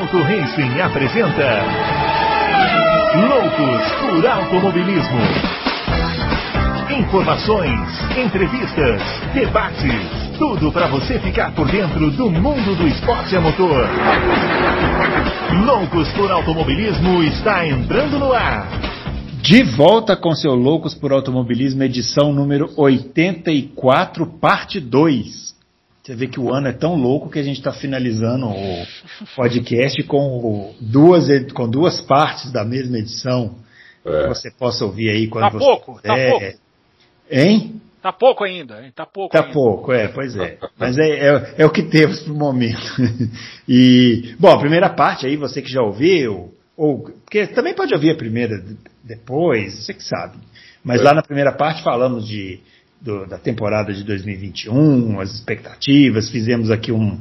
[0.00, 1.62] Auto Racing apresenta
[3.28, 5.20] Loucos por Automobilismo.
[6.98, 7.78] Informações,
[8.16, 9.02] entrevistas,
[9.34, 13.86] debates, tudo para você ficar por dentro do mundo do esporte a motor.
[15.66, 18.68] Loucos por Automobilismo está entrando no ar.
[19.42, 25.49] De volta com seu Loucos por Automobilismo, edição número 84, parte 2.
[26.02, 28.86] Você vê que o ano é tão louco que a gente está finalizando o
[29.36, 33.56] podcast com duas, com duas partes da mesma edição.
[34.04, 34.22] É.
[34.22, 36.46] Que você possa ouvir aí quando tá você pouco, Tá pouco.
[37.30, 37.80] Hein?
[38.02, 38.92] Tá pouco ainda, hein?
[38.96, 39.30] Tá pouco.
[39.30, 39.52] Tá ainda.
[39.52, 40.56] pouco, é, pois é.
[40.78, 42.80] Mas é, é, é o que temos pro momento.
[43.68, 48.12] e, bom, a primeira parte aí, você que já ouviu, ou, porque também pode ouvir
[48.12, 48.54] a primeira
[49.04, 50.38] depois, você que sabe.
[50.82, 51.04] Mas é.
[51.04, 52.60] lá na primeira parte falamos de
[53.00, 57.18] do, da temporada de 2021, as expectativas, fizemos aqui um,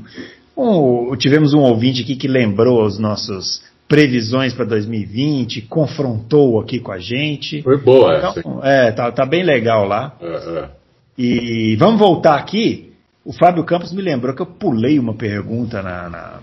[0.58, 6.92] um, Tivemos um ouvinte aqui que lembrou as nossas previsões para 2020, confrontou aqui com
[6.92, 7.62] a gente.
[7.64, 8.68] Foi boa então, essa.
[8.68, 10.16] É, tá, tá bem legal lá.
[10.22, 10.70] É, é.
[11.18, 12.94] E vamos voltar aqui.
[13.26, 16.40] O Fábio Campos me lembrou que eu pulei uma pergunta na, na,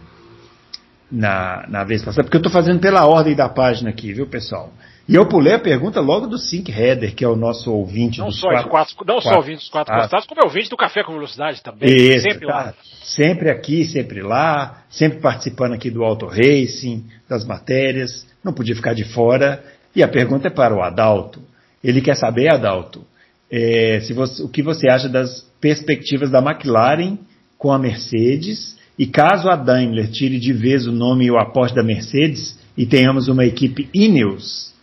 [1.11, 4.73] na, na vez passada, porque eu estou fazendo pela ordem da página aqui, viu, pessoal?
[5.09, 8.27] E eu pulei a pergunta logo do Sync Header, que é o nosso ouvinte não
[8.27, 10.77] dos só quatro, quatro, Não quatro, só ouvinte dos quatro ah, como é ouvinte do
[10.77, 11.89] Café com Velocidade também.
[11.89, 12.55] Isso, sempre tá.
[12.55, 12.75] lá.
[13.05, 18.95] Sempre aqui, sempre lá, sempre participando aqui do Auto Racing, das matérias, não podia ficar
[18.95, 19.63] de fora.
[19.95, 21.41] E a pergunta é para o Adalto.
[21.85, 23.07] Ele quer saber, Adalto,
[23.51, 27.17] é, se você, o que você acha das perspectivas da McLaren
[27.57, 31.75] com a Mercedes e caso a Daimler tire de vez o nome e o aporte
[31.75, 34.75] da Mercedes e tenhamos uma equipe Ineos,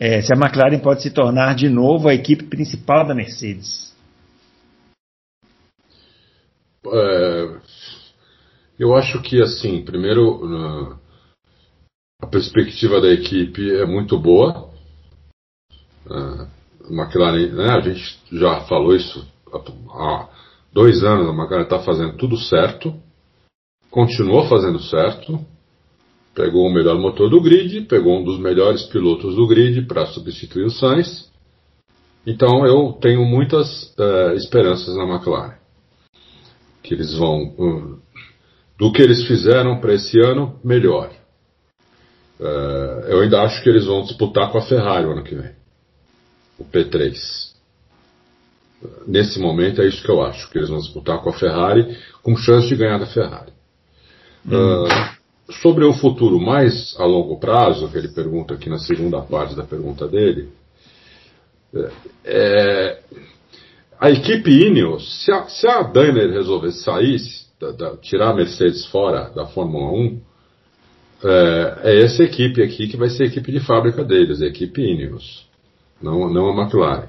[0.00, 3.94] é, se a McLaren pode se tornar de novo a equipe principal da Mercedes.
[6.86, 7.60] É,
[8.78, 10.96] eu acho que, assim, primeiro,
[12.22, 14.70] a perspectiva da equipe é muito boa.
[16.08, 16.48] A
[16.90, 20.28] McLaren, né, a gente já falou isso há
[20.72, 22.98] dois anos, a McLaren está fazendo tudo certo,
[23.90, 25.44] continuou fazendo certo
[26.34, 30.64] Pegou o melhor motor do grid, pegou um dos melhores pilotos do grid para substituir
[30.64, 31.28] o Sainz.
[32.24, 35.56] Então eu tenho muitas uh, esperanças na McLaren.
[36.82, 37.54] Que eles vão.
[37.58, 37.98] Uh,
[38.78, 41.10] do que eles fizeram para esse ano, melhor.
[42.38, 45.52] Uh, eu ainda acho que eles vão disputar com a Ferrari o ano que vem.
[46.58, 47.50] O P3.
[49.06, 52.34] Nesse momento é isso que eu acho, que eles vão disputar com a Ferrari, com
[52.36, 53.52] chance de ganhar da Ferrari.
[54.46, 55.19] Hum
[55.50, 59.64] sobre o futuro mais a longo prazo, que ele pergunta aqui na segunda parte da
[59.64, 60.48] pergunta dele,
[61.74, 61.90] é,
[62.24, 63.00] é
[63.98, 67.20] a equipe Ineos, se a, se a Daimler resolver sair,
[67.60, 70.20] da, da, tirar a Mercedes fora da Fórmula 1,
[71.22, 74.80] é, é, essa equipe aqui que vai ser a equipe de fábrica deles, a equipe
[74.80, 75.46] Ineos,
[76.00, 77.08] não, não a McLaren.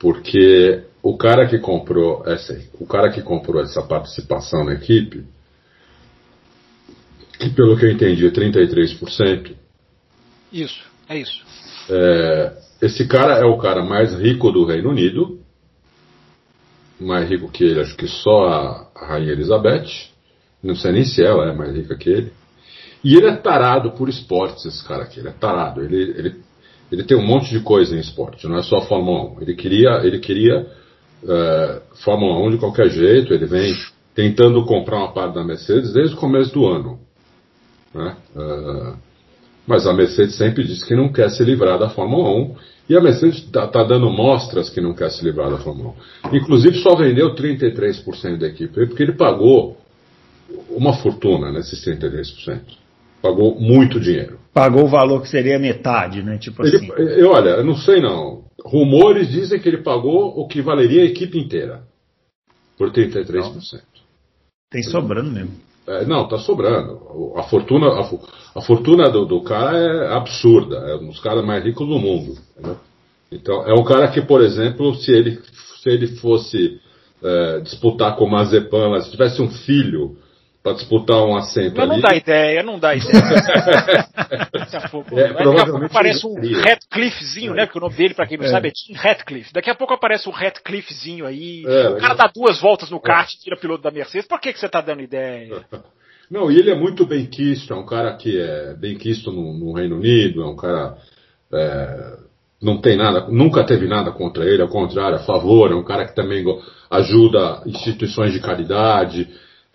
[0.00, 5.24] Porque o cara que comprou essa, o cara que comprou essa participação na equipe,
[7.38, 9.54] que pelo que eu entendi é 33%.
[10.52, 11.44] Isso, é isso.
[11.90, 15.38] É, esse cara é o cara mais rico do Reino Unido,
[17.00, 19.86] mais rico que ele, acho que só a, Rainha Elizabeth,
[20.62, 22.32] não sei nem se ela é mais rica que ele.
[23.04, 26.36] E ele é tarado por esportes, esse cara aqui, ele é tarado, ele, ele,
[26.90, 29.42] ele tem um monte de coisa em esporte, não é só Fórmula 1.
[29.42, 30.66] Ele queria, ele queria
[31.26, 33.72] é, Fórmula 1 de qualquer jeito, ele vem
[34.14, 36.98] tentando comprar uma parte da Mercedes desde o começo do ano.
[37.94, 38.16] Né?
[38.34, 38.96] Uh,
[39.66, 42.56] mas a Mercedes sempre diz que não quer se livrar da Fórmula 1
[42.88, 45.94] e a Mercedes está tá dando mostras que não quer se livrar da Fórmula
[46.32, 46.36] 1.
[46.36, 49.76] Inclusive só vendeu 33% da equipe porque ele pagou
[50.70, 52.60] uma fortuna nesses 33%.
[53.20, 54.38] Pagou muito dinheiro.
[54.54, 56.38] Pagou o valor que seria metade, né?
[56.38, 56.88] Tipo ele, assim.
[56.96, 58.44] Eu, olha, eu não sei não.
[58.64, 61.82] Rumores dizem que ele pagou o que valeria a equipe inteira.
[62.76, 63.24] Por 33%.
[63.28, 63.80] Então,
[64.70, 65.52] tem sobrando mesmo.
[65.88, 67.00] É, não, está sobrando.
[67.36, 70.76] A fortuna, a, a fortuna do, do, cara é absurda.
[70.76, 72.34] É um dos caras mais ricos do mundo.
[72.52, 72.76] Entendeu?
[73.32, 75.38] Então, é um cara que, por exemplo, se ele,
[75.82, 76.78] se ele fosse
[77.22, 80.16] é, disputar com o Mazepan, se tivesse um filho
[80.68, 82.00] para disputar um assento Mas ali...
[82.00, 83.12] não dá ideia, não dá ideia.
[84.52, 87.64] daqui a pouco, é, daqui a pouco aparece um Ratcliffezinho, né?
[87.64, 88.48] Porque o nome dele, para quem não é.
[88.48, 89.52] sabe, é Tim Ratcliffe.
[89.52, 91.64] Daqui a pouco aparece um Ratcliffezinho aí.
[91.66, 94.28] É, o cara dá duas voltas no kart e tira piloto da Mercedes.
[94.28, 95.64] Por que, que você tá dando ideia?
[96.30, 99.54] Não, e ele é muito bem quisto, é um cara que é bem quisto no,
[99.54, 100.98] no Reino Unido, é um cara.
[101.50, 102.18] É,
[102.60, 106.04] não tem nada, nunca teve nada contra ele, ao contrário, a favor, é um cara
[106.06, 106.44] que também
[106.90, 109.26] ajuda instituições de caridade.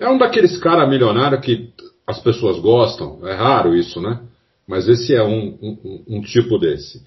[0.04, 1.70] É um daqueles caras milionários que
[2.06, 4.20] as pessoas gostam, é raro isso, né?
[4.68, 7.02] Mas esse é um, um, um tipo desse.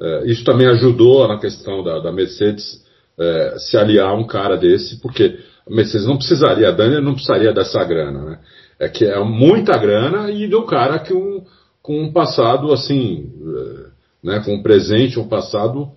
[0.00, 2.82] É, isso também ajudou na questão da, da Mercedes
[3.18, 7.12] é, se aliar a um cara desse, porque a Mercedes não precisaria, a Daniel não
[7.12, 8.38] precisaria dessa grana, né?
[8.80, 11.44] É que é muita grana e de um cara que um,
[11.82, 13.86] com um passado assim, é,
[14.22, 15.90] né, com um presente, um passado,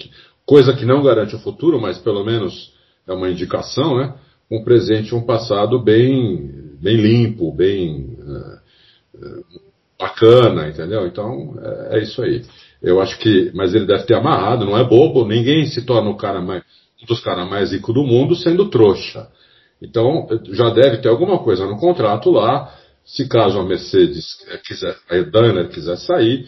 [0.45, 2.73] coisa que não garante o futuro, mas pelo menos
[3.07, 4.13] é uma indicação, né?
[4.51, 6.51] Um presente, um passado bem,
[6.81, 9.61] bem limpo, bem uh,
[9.97, 11.05] bacana, entendeu?
[11.07, 12.43] Então é, é, isso aí.
[12.81, 15.25] Eu acho que, mas ele deve ter amarrado, não é bobo.
[15.25, 16.63] Ninguém se torna o cara mais,
[17.01, 19.27] um dos caras mais ricos do mundo sendo trouxa.
[19.81, 22.75] Então já deve ter alguma coisa no contrato lá.
[23.05, 24.25] Se caso a Mercedes
[24.65, 26.45] quiser, a Daimler quiser sair,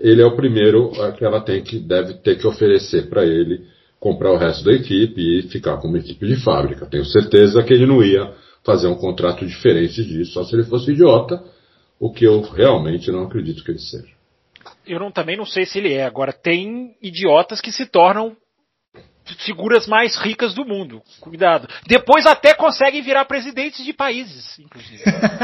[0.00, 3.64] ele é o primeiro que ela tem que deve ter que oferecer para ele
[4.02, 6.86] comprar o resto da equipe e ficar como equipe de fábrica.
[6.86, 8.34] Tenho certeza que ele não ia
[8.64, 11.40] fazer um contrato diferente disso, só se ele fosse idiota,
[12.00, 14.12] o que eu realmente não acredito que ele seja.
[14.84, 16.04] Eu não, também não sei se ele é.
[16.04, 18.36] Agora, tem idiotas que se tornam
[19.38, 21.02] figuras mais ricas do mundo.
[21.20, 21.68] Cuidado.
[21.86, 25.02] Depois até conseguem virar presidentes de países, inclusive.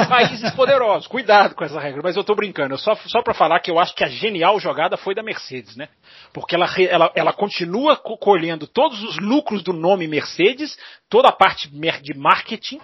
[0.09, 1.07] países poderosos.
[1.07, 2.01] Cuidado com essa regra.
[2.03, 2.77] Mas eu tô brincando.
[2.79, 5.89] só só para falar que eu acho que a genial jogada foi da Mercedes, né?
[6.33, 10.77] Porque ela, ela, ela continua colhendo todos os lucros do nome Mercedes,
[11.09, 12.81] toda a parte de marketing,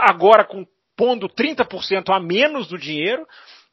[0.00, 0.66] agora com
[0.96, 3.26] pondo 30% a menos do dinheiro,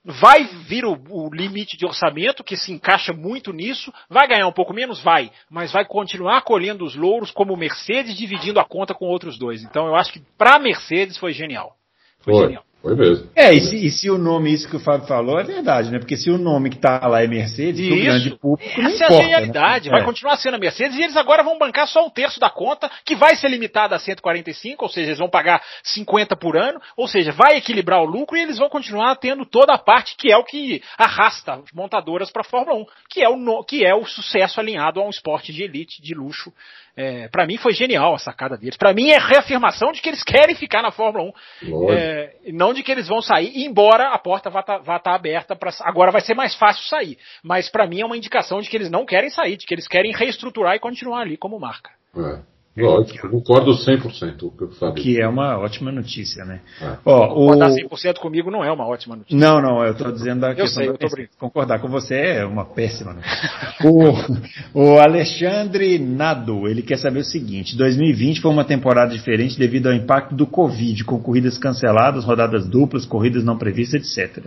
[0.04, 3.94] Vai vir o, o, limite de orçamento, que se encaixa muito nisso.
[4.10, 5.00] Vai ganhar um pouco menos?
[5.02, 5.32] Vai.
[5.50, 9.64] Mas vai continuar colhendo os louros como Mercedes, dividindo a conta com outros dois.
[9.64, 11.76] Então eu acho que para Mercedes foi genial.
[12.20, 12.44] Foi, foi.
[12.46, 12.64] genial.
[12.82, 13.30] Foi mesmo.
[13.36, 16.00] É, e se, e se, o nome, isso que o Fábio falou, é verdade, né?
[16.00, 17.94] Porque se o nome que está lá é Mercedes, isso.
[17.94, 19.86] o grande público Essa não é a genialidade.
[19.86, 19.92] Né?
[19.92, 20.04] Vai é.
[20.06, 23.16] continuar sendo a Mercedes e eles agora vão bancar só um terço da conta, que
[23.16, 27.32] vai ser limitada a 145, ou seja, eles vão pagar 50 por ano, ou seja,
[27.32, 30.44] vai equilibrar o lucro e eles vão continuar tendo toda a parte que é o
[30.44, 34.60] que arrasta as montadoras para a Fórmula 1, que é, o, que é o sucesso
[34.60, 36.52] alinhado a um esporte de elite, de luxo,
[36.96, 38.78] é, para mim foi genial a sacada deles.
[38.78, 41.32] Para mim é reafirmação de que eles querem ficar na Fórmula
[41.64, 41.92] 1.
[41.92, 45.56] É, não de que eles vão sair, embora a porta vá estar tá, tá aberta
[45.56, 45.72] para.
[45.82, 47.18] Agora vai ser mais fácil sair.
[47.44, 49.88] Mas para mim é uma indicação de que eles não querem sair, de que eles
[49.88, 51.92] querem reestruturar e continuar ali como marca.
[52.16, 52.51] É.
[52.78, 55.04] Lógico, concordo 100% com o que eu falei.
[55.04, 56.62] Que é uma ótima notícia, né?
[56.82, 56.98] É.
[57.04, 57.76] Ó, Concordar o...
[57.76, 59.38] 100% comigo não é uma ótima notícia.
[59.38, 61.08] Não, não, eu estou dizendo da eu sei, eu tô
[61.38, 63.50] Concordar com você é uma péssima notícia.
[63.84, 69.88] o, o Alexandre Nado, ele quer saber o seguinte: 2020 foi uma temporada diferente devido
[69.88, 74.46] ao impacto do Covid, com corridas canceladas, rodadas duplas, corridas não previstas, etc.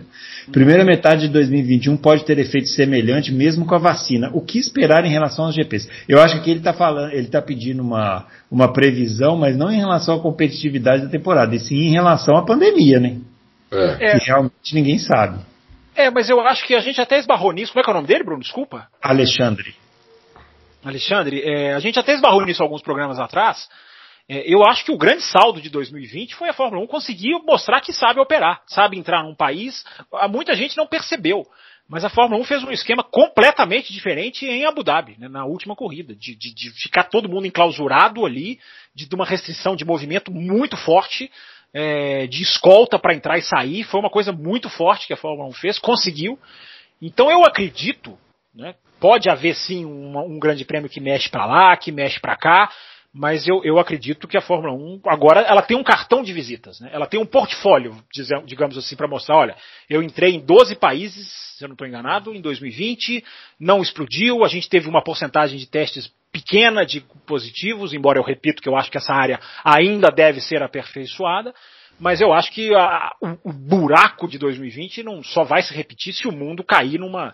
[0.51, 4.31] Primeira metade de 2021 pode ter efeito semelhante mesmo com a vacina.
[4.33, 5.87] O que esperar em relação aos GPs?
[6.09, 8.14] Eu acho que ele está falando, ele está pedindo uma
[8.51, 12.45] uma, previsão, mas não em relação à competitividade da temporada, e sim em relação à
[12.45, 13.17] pandemia, né?
[13.71, 14.17] É.
[14.19, 15.39] Que realmente ninguém sabe.
[15.95, 17.71] É, mas eu acho que a gente até esbarrou nisso.
[17.71, 18.41] Como é que é o nome dele, Bruno?
[18.41, 18.87] Desculpa.
[19.01, 19.73] Alexandre.
[20.83, 23.67] Alexandre, é, a gente até esbarrou nisso alguns programas atrás.
[24.27, 27.79] É, eu acho que o grande saldo de 2020 foi a Fórmula 1 conseguir mostrar
[27.79, 29.85] que sabe operar, sabe entrar num país.
[30.29, 31.45] Muita gente não percebeu.
[31.87, 35.75] Mas a Fórmula 1 fez um esquema completamente diferente em Abu Dhabi, né, na última
[35.75, 38.59] corrida, de, de, de, ficar todo mundo enclausurado ali,
[38.93, 41.31] de, de uma restrição de movimento muito forte,
[41.71, 43.83] é, de escolta para entrar e sair.
[43.83, 46.39] Foi uma coisa muito forte que a Fórmula 1 fez, conseguiu.
[46.99, 48.17] Então eu acredito,
[48.53, 52.71] né, pode haver sim um grande prêmio que mexe para lá, que mexe para cá,
[53.17, 56.81] mas eu, eu acredito que a Fórmula 1 agora ela tem um cartão de visitas,
[56.81, 56.89] né?
[56.91, 57.95] ela tem um portfólio,
[58.45, 59.55] digamos assim, para mostrar, olha,
[59.89, 63.23] eu entrei em 12 países, se eu não estou enganado, em 2020,
[63.57, 68.61] não explodiu, a gente teve uma porcentagem de testes pequena de positivos, embora eu repito
[68.61, 71.53] que eu acho que essa área ainda deve ser aperfeiçoada,
[71.97, 76.11] mas eu acho que a, o, o buraco de 2020 não só vai se repetir
[76.11, 77.33] se o mundo cair numa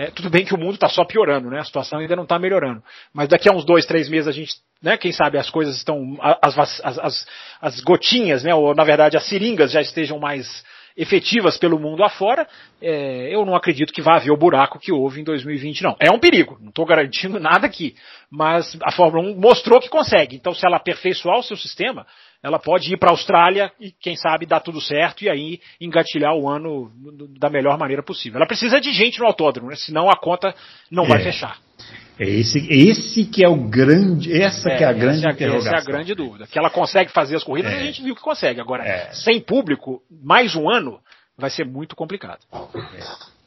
[0.00, 1.58] é, tudo bem que o mundo está só piorando, né?
[1.58, 2.82] A situação ainda não está melhorando.
[3.12, 4.96] Mas daqui a uns dois, três meses a gente, né?
[4.96, 7.26] Quem sabe as coisas estão, as, as, as,
[7.60, 8.54] as gotinhas, né?
[8.54, 10.64] Ou na verdade as seringas já estejam mais
[10.96, 12.48] efetivas pelo mundo afora,
[12.80, 15.94] é, eu não acredito que vá haver o buraco que houve em 2020, não.
[16.00, 17.94] É um perigo, não estou garantindo nada aqui.
[18.30, 20.34] Mas a Fórmula 1 mostrou que consegue.
[20.34, 22.06] Então, se ela aperfeiçoar o seu sistema,
[22.42, 26.34] ela pode ir para a Austrália e, quem sabe, dar tudo certo e aí engatilhar
[26.34, 26.90] o ano
[27.38, 28.38] da melhor maneira possível.
[28.38, 29.76] Ela precisa de gente no autódromo, né?
[29.76, 30.54] senão a conta
[30.90, 31.08] não é.
[31.08, 31.58] vai fechar.
[32.18, 35.72] É esse, esse que é o grande, essa é, que é a grande essa, interrogação.
[35.72, 36.46] Essa é a grande dúvida.
[36.46, 37.76] Que ela consegue fazer as corridas, é.
[37.76, 38.60] a gente viu que consegue.
[38.60, 39.10] Agora, é.
[39.12, 41.00] sem público, mais um ano,
[41.36, 42.40] vai ser muito complicado.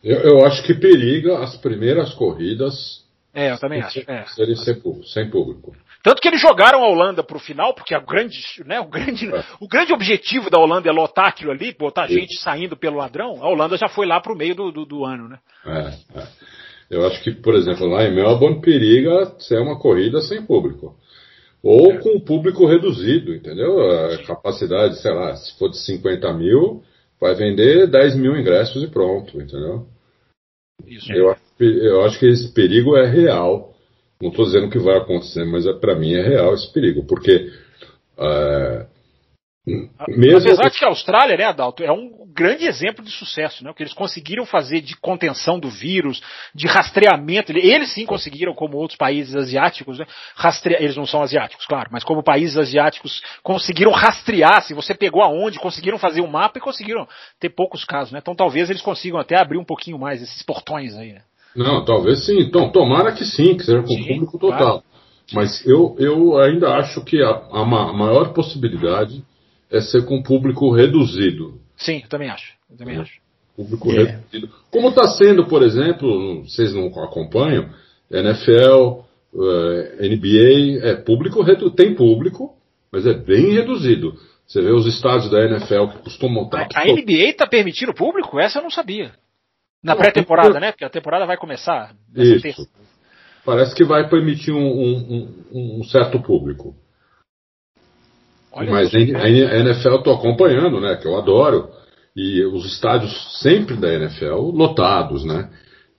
[0.04, 3.04] Eu, eu acho que periga as primeiras corridas.
[3.34, 4.04] É, eu também acho.
[4.36, 5.76] Serem sem, sem público.
[6.04, 9.34] Tanto que eles jogaram a Holanda para o final, porque a grande, né, o, grande,
[9.34, 9.44] é.
[9.62, 13.42] o grande objetivo da Holanda é lotar aquilo ali, botar gente saindo pelo ladrão.
[13.42, 15.40] A Holanda já foi lá para o meio do, do, do, ano, né?
[15.66, 16.28] É, é.
[16.90, 20.94] Eu acho que, por exemplo, lá em Melbourne periga ser uma corrida sem público.
[21.64, 21.98] Ou é.
[22.00, 23.80] com público reduzido, entendeu?
[23.80, 26.84] A capacidade, sei lá, se for de 50 mil,
[27.20, 29.88] vai vender 10 mil ingressos e pronto, entendeu?
[30.86, 31.10] Isso.
[31.14, 33.73] Eu, eu acho que esse perigo é real.
[34.22, 37.52] Não estou dizendo que vai acontecer, mas é, para mim é real esse perigo, porque
[38.18, 38.86] é,
[40.08, 40.40] mesmo...
[40.40, 43.72] Apesar de que a Austrália, né, Adalto, é um grande exemplo de sucesso, né?
[43.72, 46.22] O que eles conseguiram fazer de contenção do vírus,
[46.54, 47.52] de rastreamento.
[47.52, 50.06] Eles sim conseguiram, como outros países asiáticos, né?
[50.36, 55.22] Rastrear, eles não são asiáticos, claro, mas como países asiáticos conseguiram rastrear, se você pegou
[55.22, 57.08] aonde, conseguiram fazer um mapa e conseguiram
[57.40, 58.20] ter poucos casos, né?
[58.22, 61.22] Então talvez eles consigam até abrir um pouquinho mais esses portões aí, né?
[61.56, 62.40] Não, talvez sim.
[62.40, 64.58] Então, tomara que sim, que seja com sim, público total.
[64.58, 64.84] Claro.
[65.34, 69.24] Mas eu, eu ainda acho que a, a maior possibilidade
[69.72, 71.60] é ser com público reduzido.
[71.78, 72.54] Sim, eu também acho.
[72.70, 73.00] Eu também é.
[73.00, 73.22] acho.
[73.56, 74.04] Público é.
[74.04, 74.50] reduzido.
[74.70, 77.70] Como está sendo, por exemplo, vocês não acompanham,
[78.12, 79.02] NFL,
[79.34, 82.56] uh, NBA, é público tem público,
[82.92, 84.14] mas é bem reduzido.
[84.46, 86.68] Você vê os estádios da NFL que costumam estar.
[86.76, 88.40] A, a NBA está permitindo público?
[88.40, 89.12] Essa eu não sabia.
[89.84, 90.72] Na pré-temporada, né?
[90.72, 91.94] Porque a temporada vai começar.
[92.16, 92.42] Isso.
[92.42, 92.68] Terça.
[93.46, 96.74] Parece que vai permitir um, um, um certo público.
[98.54, 100.96] Olha Mas a NFL eu estou acompanhando, né?
[100.96, 101.70] Que eu adoro.
[102.16, 105.50] E os estádios sempre da NFL lotados, né?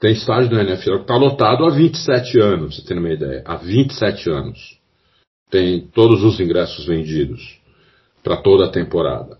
[0.00, 3.42] Tem estádio da NFL que está lotado há 27 anos, você tem uma ideia.
[3.44, 4.78] Há 27 anos.
[5.50, 7.60] Tem todos os ingressos vendidos
[8.22, 9.38] para toda a temporada.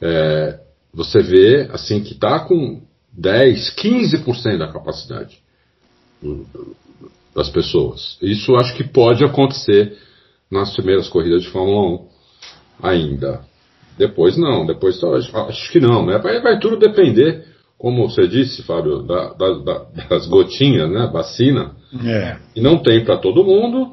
[0.00, 0.60] É,
[0.92, 2.82] você vê, assim, que está com
[3.16, 5.38] 10, 15% da capacidade
[7.34, 8.16] das pessoas.
[8.22, 9.96] Isso acho que pode acontecer
[10.50, 12.08] nas primeiras corridas de Fórmula 1
[12.82, 13.40] ainda.
[13.98, 16.18] Depois não, depois acho que não, né?
[16.18, 17.44] Vai, vai tudo depender,
[17.78, 21.08] como você disse, Fábio, da, da, da, das gotinhas, né?
[21.12, 21.72] Vacina.
[22.04, 22.36] É.
[22.56, 23.92] E não tem para todo mundo,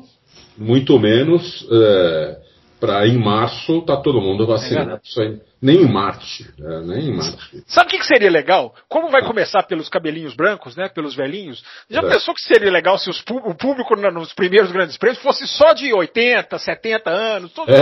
[0.58, 2.38] muito menos é,
[2.80, 4.92] para em março tá todo mundo vacinado.
[4.92, 5.40] É Isso aí.
[5.62, 6.50] Nem em Marte.
[6.60, 7.64] É, nem em Marte.
[7.68, 8.74] Sabe o que, que, seria legal?
[8.90, 9.28] Como vai ah.
[9.28, 10.90] começar pelos cabelinhos brancos, né?
[10.90, 11.64] Pelos velhinhos?
[11.88, 12.10] Já é.
[12.10, 15.94] pensou que seria legal se os, o público nos primeiros grandes prêmios fosse só de
[15.94, 17.54] 80, 70 anos?
[17.54, 17.82] Todos, é.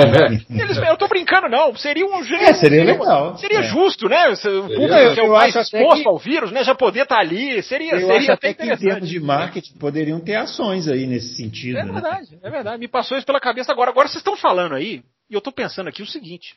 [0.61, 1.73] Eles, eu tô brincando, não.
[1.77, 2.43] Seria um jeito.
[2.43, 3.37] É, seria legal.
[3.37, 3.63] Seria é.
[3.63, 4.29] justo, né?
[4.29, 6.09] O público seria, que é o mais exposto que...
[6.09, 6.65] ao vírus, né?
[6.65, 7.63] Já poder estar tá ali.
[7.63, 11.07] Seria, eu seria acho até, até que em termos de marketing poderiam ter ações aí
[11.07, 11.77] nesse sentido.
[11.77, 11.93] É né?
[11.93, 12.77] verdade, é verdade.
[12.77, 13.89] Me passou isso pela cabeça agora.
[13.89, 16.55] Agora vocês estão falando aí, e eu tô pensando aqui o seguinte.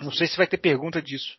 [0.00, 1.36] Não sei se vai ter pergunta disso.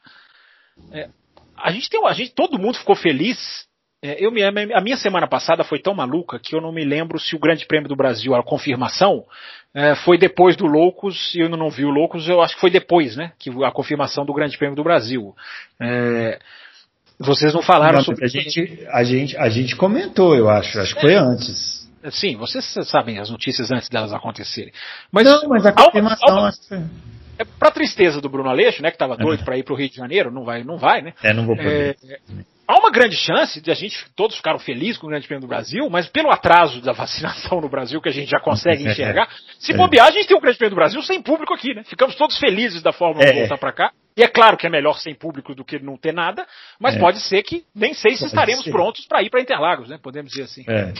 [0.91, 1.09] É,
[1.57, 3.65] a gente tem, a gente, todo mundo ficou feliz.
[4.01, 7.19] É, eu me, a minha semana passada foi tão maluca que eu não me lembro
[7.19, 9.23] se o Grande Prêmio do Brasil, a confirmação,
[9.73, 12.69] é, foi depois do Loucos, e eu não vi o Loucos, eu acho que foi
[12.69, 13.31] depois, né?
[13.39, 15.33] Que a confirmação do Grande Prêmio do Brasil.
[15.79, 16.39] É,
[17.17, 20.79] vocês não falaram não, sobre a gente, a gente A gente comentou, eu acho.
[20.79, 21.83] Acho que foi antes.
[22.11, 24.73] Sim, vocês sabem as notícias antes delas acontecerem.
[25.09, 26.27] Mas, não, mas a confirmação.
[26.27, 26.89] Há uma, há uma,
[27.43, 29.45] é pra tristeza do Bruno Aleixo, né, que estava doido uhum.
[29.45, 31.13] para ir para o Rio de Janeiro, não vai, não vai, né?
[31.23, 31.95] É, não vou poder.
[32.09, 32.17] É,
[32.67, 35.47] há uma grande chance de a gente, todos ficaram felizes com o Grande Prêmio do
[35.47, 39.73] Brasil, mas pelo atraso da vacinação no Brasil, que a gente já consegue enxergar, se
[39.73, 41.83] bobear, a gente tem o Grande Prêmio do Brasil sem público aqui, né?
[41.83, 43.33] Ficamos todos felizes da Fórmula é.
[43.33, 43.91] voltar para cá.
[44.15, 46.45] E é claro que é melhor sem público do que não ter nada,
[46.79, 46.99] mas é.
[46.99, 48.71] pode ser que nem sei se pode estaremos ser.
[48.71, 49.99] prontos para ir para Interlagos, né?
[50.01, 50.63] Podemos dizer assim.
[50.67, 50.93] É.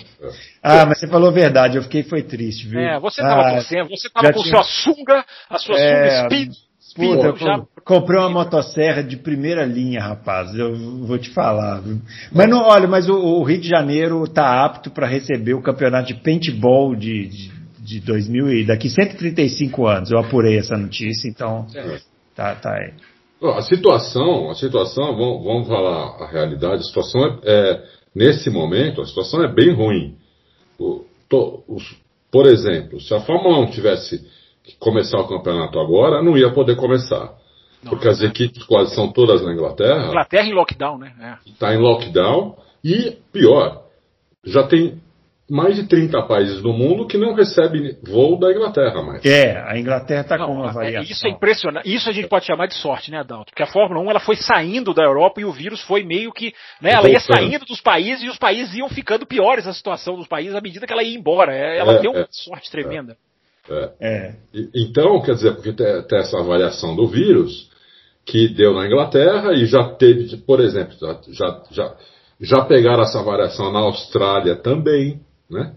[0.62, 2.79] Ah, mas você falou a verdade, eu fiquei foi triste, viu?
[2.79, 4.55] É, você estava ah, torcendo, você estava com tinha...
[4.55, 6.53] sua sunga, a sua é, sunga speed
[6.96, 7.65] Puta, eu já...
[7.84, 10.53] comprei uma motosserra de primeira linha, rapaz.
[10.53, 11.82] Eu vou te falar.
[11.82, 12.00] Viu?
[12.32, 16.13] Mas não, olha, mas o, o, Rio de Janeiro está apto para receber o campeonato
[16.13, 20.12] de paintball de, de, de 2000 e daqui 135 anos.
[20.12, 21.65] Eu apurei essa notícia, então
[22.36, 22.94] tá, tá aí.
[23.42, 26.82] A situação, a situação, vamos, vamos falar a realidade.
[26.82, 27.84] A situação é, é,
[28.16, 30.16] nesse momento, a situação é bem ruim.
[30.80, 31.84] O, to, os,
[32.32, 34.25] por exemplo, se a Fórmula 1 tivesse
[34.80, 37.34] começar o campeonato agora, não ia poder começar.
[37.84, 38.28] Não, porque as é.
[38.28, 40.08] equipes quase são todas na Inglaterra.
[40.08, 41.38] Inglaterra em lockdown, né?
[41.46, 41.75] Está é.
[41.75, 42.56] em lockdown.
[42.82, 43.84] E, pior,
[44.46, 45.02] já tem
[45.50, 49.26] mais de 30 países do mundo que não recebem voo da Inglaterra mais.
[49.26, 51.12] É, a Inglaterra está com uma é, variação.
[51.12, 51.94] Isso é impressionante.
[51.94, 53.52] Isso a gente pode chamar de sorte, né, Adalto?
[53.52, 56.54] Porque a Fórmula 1 ela foi saindo da Europa e o vírus foi meio que.
[56.82, 60.28] Né, ela ia saindo dos países e os países iam ficando piores a situação dos
[60.28, 61.54] países à medida que ela ia embora.
[61.54, 63.18] Ela é, deu uma é, sorte tremenda.
[63.70, 63.92] É.
[64.00, 64.36] é.
[64.74, 67.70] Então, quer dizer, porque tem, tem, essa variação do vírus
[68.26, 71.96] que deu na Inglaterra e já teve, por exemplo, já, já,
[72.40, 75.22] já pegaram essa variação na Austrália também,
[75.54, 75.74] né?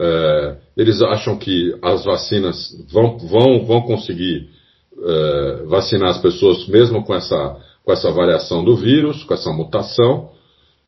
[0.00, 4.48] É, eles acham que as vacinas vão, vão, vão conseguir
[4.96, 10.30] é, vacinar as pessoas mesmo com essa, com essa variação do vírus, com essa mutação,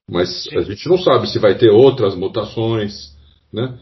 [0.09, 3.17] mas a gente não sabe se vai ter outras mutações,
[3.53, 3.77] né?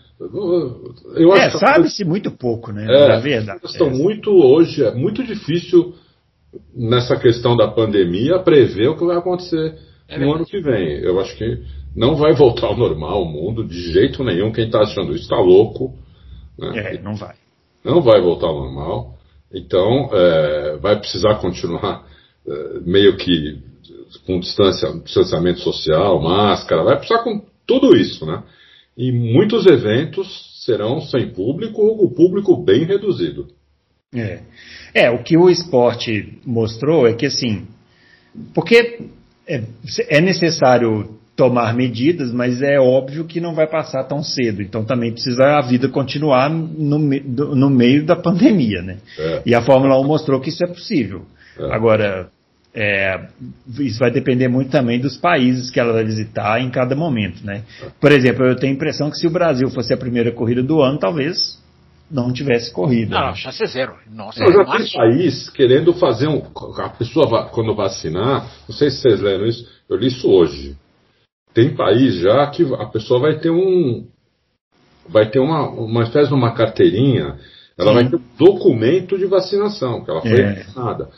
[1.15, 2.87] Eu é, sabe-se muito pouco, né?
[2.89, 3.61] É, Na verdade.
[3.65, 3.91] Estão é.
[3.91, 5.95] muito hoje, é muito difícil
[6.75, 9.79] nessa questão da pandemia prever o que vai acontecer
[10.09, 10.99] é no ano que vem.
[11.01, 11.63] Eu acho que
[11.95, 14.53] não vai voltar ao normal o mundo de jeito nenhum.
[14.53, 15.95] Quem está achando isso está louco.
[16.59, 16.95] Né?
[16.95, 17.35] É, não vai.
[17.85, 19.19] Não vai voltar ao normal.
[19.53, 22.07] Então, é, vai precisar continuar
[22.47, 23.59] é, meio que
[24.27, 28.43] com distância, distanciamento social, máscara, vai precisar com tudo isso, né?
[28.97, 33.47] E muitos eventos serão sem público ou o público bem reduzido.
[34.15, 34.41] É.
[34.95, 37.67] é, o que o esporte mostrou é que assim,
[38.55, 39.01] porque
[39.47, 39.63] é,
[40.09, 44.61] é necessário tomar medidas, mas é óbvio que não vai passar tão cedo.
[44.61, 48.97] Então também precisa a vida continuar no, no meio da pandemia, né?
[49.17, 49.43] É.
[49.47, 51.23] E a Fórmula 1 mostrou que isso é possível.
[51.57, 51.73] É.
[51.73, 52.29] Agora,
[52.75, 53.29] é,
[53.79, 57.63] isso vai depender muito também dos países que ela vai visitar em cada momento, né?
[58.01, 60.83] Por exemplo, eu tenho a impressão que se o Brasil fosse a primeira corrida do
[60.83, 61.57] ano, talvez
[62.11, 63.15] não tivesse corrida.
[63.15, 63.35] Não, né?
[63.37, 63.95] chance é zero.
[64.11, 66.43] Nossa, eu já tem país querendo fazer um.
[66.79, 70.77] A pessoa, quando vacinar, não sei se vocês leram isso, eu li isso hoje.
[71.59, 74.07] Tem país já que a pessoa vai ter um.
[75.09, 77.37] Vai ter uma, uma espécie de uma carteirinha,
[77.77, 77.95] ela Sim.
[77.95, 80.55] vai ter um documento de vacinação, que ela foi é.
[80.55, 81.09] vacinada.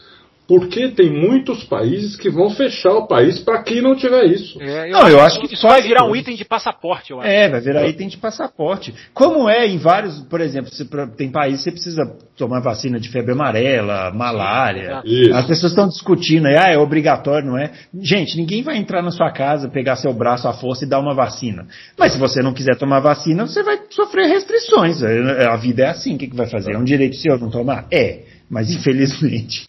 [0.50, 4.60] Porque tem muitos países que vão fechar o país para quem não tiver isso.
[4.60, 7.28] É, eu não, eu acho que isso vai virar um item de passaporte, eu acho.
[7.28, 8.92] É, vai virar item de passaporte.
[9.14, 10.68] Como é em vários, por exemplo,
[11.16, 12.02] tem países que você precisa
[12.36, 15.00] tomar vacina de febre amarela, malária.
[15.04, 15.32] Isso.
[15.32, 17.70] As pessoas estão discutindo, ah, é obrigatório, não é?
[18.00, 21.14] Gente, ninguém vai entrar na sua casa, pegar seu braço à força e dar uma
[21.14, 21.68] vacina.
[21.96, 25.00] Mas se você não quiser tomar vacina, você vai sofrer restrições.
[25.00, 26.74] A vida é assim, o que, que vai fazer?
[26.74, 27.86] É um direito seu não tomar?
[27.92, 29.64] É, mas infelizmente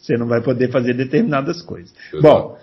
[0.00, 1.94] você não vai poder fazer determinadas coisas.
[2.22, 2.56] Bom,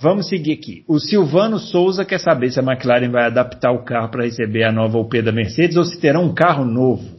[0.00, 0.84] vamos seguir aqui.
[0.86, 4.70] O Silvano Souza quer saber se a McLaren vai adaptar o carro para receber a
[4.70, 7.16] nova UP da Mercedes ou se terá um carro novo.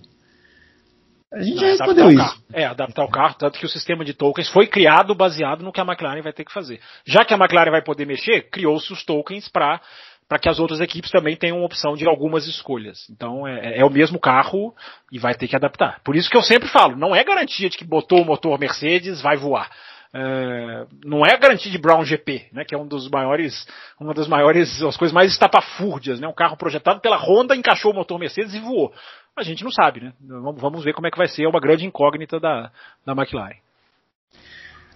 [1.31, 2.43] A gente já respondeu isso.
[2.53, 5.81] É, adaptar o carro, tanto que o sistema de tokens foi criado baseado no que
[5.81, 6.79] a McLaren vai ter que fazer.
[7.05, 9.81] Já que a McLaren vai poder mexer, criou-se os tokens para
[10.27, 13.07] para que as outras equipes também tenham opção de algumas escolhas.
[13.09, 14.73] Então é, é, o mesmo carro
[15.11, 16.01] e vai ter que adaptar.
[16.03, 19.21] Por isso que eu sempre falo, não é garantia de que botou o motor Mercedes
[19.21, 19.69] vai voar.
[20.13, 23.67] É, não é garantia de Brown GP, né, que é um dos maiores,
[23.99, 27.95] uma das maiores, as coisas mais estapafúrdias, né, um carro projetado pela Honda encaixou o
[27.95, 28.91] motor Mercedes e voou.
[29.37, 30.13] A gente não sabe, né?
[30.19, 32.71] Vamos ver como é que vai ser, é uma grande incógnita da,
[33.05, 33.57] da McLaren.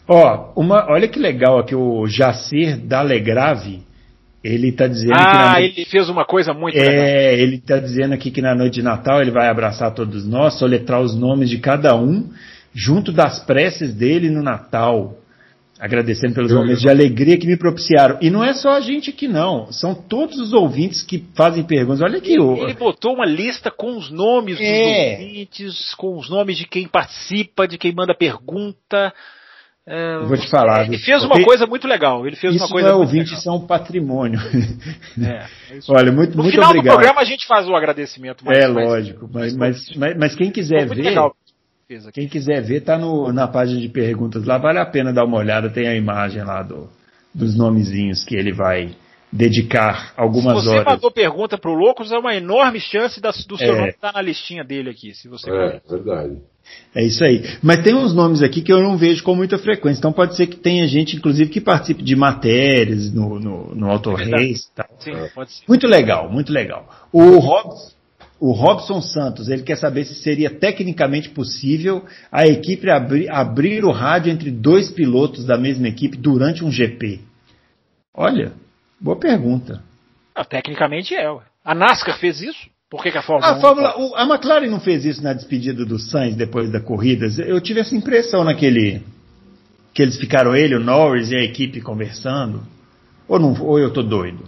[0.08, 3.86] Ó, uma, olha que legal aqui o Jacir Dalegrave
[4.44, 5.62] ele está dizendo ah, que.
[5.62, 7.06] ele fez uma coisa muito é, legal.
[7.06, 11.00] ele está dizendo aqui que na noite de Natal ele vai abraçar todos nós, soletrar
[11.00, 12.30] os nomes de cada um,
[12.74, 15.18] junto das preces dele no Natal.
[15.80, 18.20] Agradecendo pelos momentos de alegria que me propiciaram.
[18.22, 19.72] E não é só a gente aqui, não.
[19.72, 22.02] São todos os ouvintes que fazem perguntas.
[22.02, 22.34] Olha aqui.
[22.34, 25.16] Ele, ele botou uma lista com os nomes é.
[25.16, 29.12] dos ouvintes, com os nomes de quem participa, de quem manda pergunta.
[29.88, 30.86] É, Vou te falar.
[30.86, 32.26] Ele fez uma coisa muito legal.
[32.28, 34.40] Ele fez isso uma coisa não é ouvinte, isso é um patrimônio.
[35.20, 36.94] É, é Olha, muito, no muito final obrigado.
[36.94, 38.46] do programa a gente faz o agradecimento.
[38.46, 41.36] Mais, é lógico, mas, mas, mas, mas, quem quiser ver, legal.
[42.14, 44.60] quem quiser ver, tá no, na página de perguntas lá.
[44.60, 45.70] Vale a pena dar uma olhada.
[45.70, 46.88] Tem a imagem lá do,
[47.34, 48.96] dos nomezinhos que ele vai
[49.32, 50.64] dedicar algumas horas.
[50.64, 50.94] Se você horas.
[50.94, 53.78] mandou pergunta pro Loucos, é uma enorme chance do seu é.
[53.78, 56.38] nome estar tá na listinha dele aqui, se você É, verdade.
[56.94, 57.44] É isso aí.
[57.64, 60.00] Mas tem uns nomes aqui que eu não vejo com muita frequência.
[60.00, 64.12] Então pode ser que tenha gente, inclusive, que participe de matérias no, no, no Auto
[64.12, 64.68] é Race.
[64.76, 64.86] Tal.
[65.00, 65.64] Sim, pode ser.
[65.68, 66.90] Muito legal, muito legal.
[67.12, 67.92] O Robson,
[68.42, 73.92] o Robson Santos, ele quer saber se seria tecnicamente possível a equipe abri, abrir o
[73.92, 77.22] rádio entre dois pilotos da mesma equipe durante um GP.
[78.14, 78.52] Olha,
[79.00, 79.82] boa pergunta.
[80.36, 81.26] Ah, tecnicamente é.
[81.64, 82.70] A NASCAR fez isso.
[82.92, 85.32] Por que, que a Fórmula, a, 1 Fórmula o, a McLaren não fez isso na
[85.32, 87.26] despedida do Sainz depois da corrida.
[87.48, 89.02] Eu tive essa impressão naquele.
[89.94, 92.62] que eles ficaram ele, o Norris e a equipe conversando.
[93.30, 94.44] Ou, não, ou eu tô doido?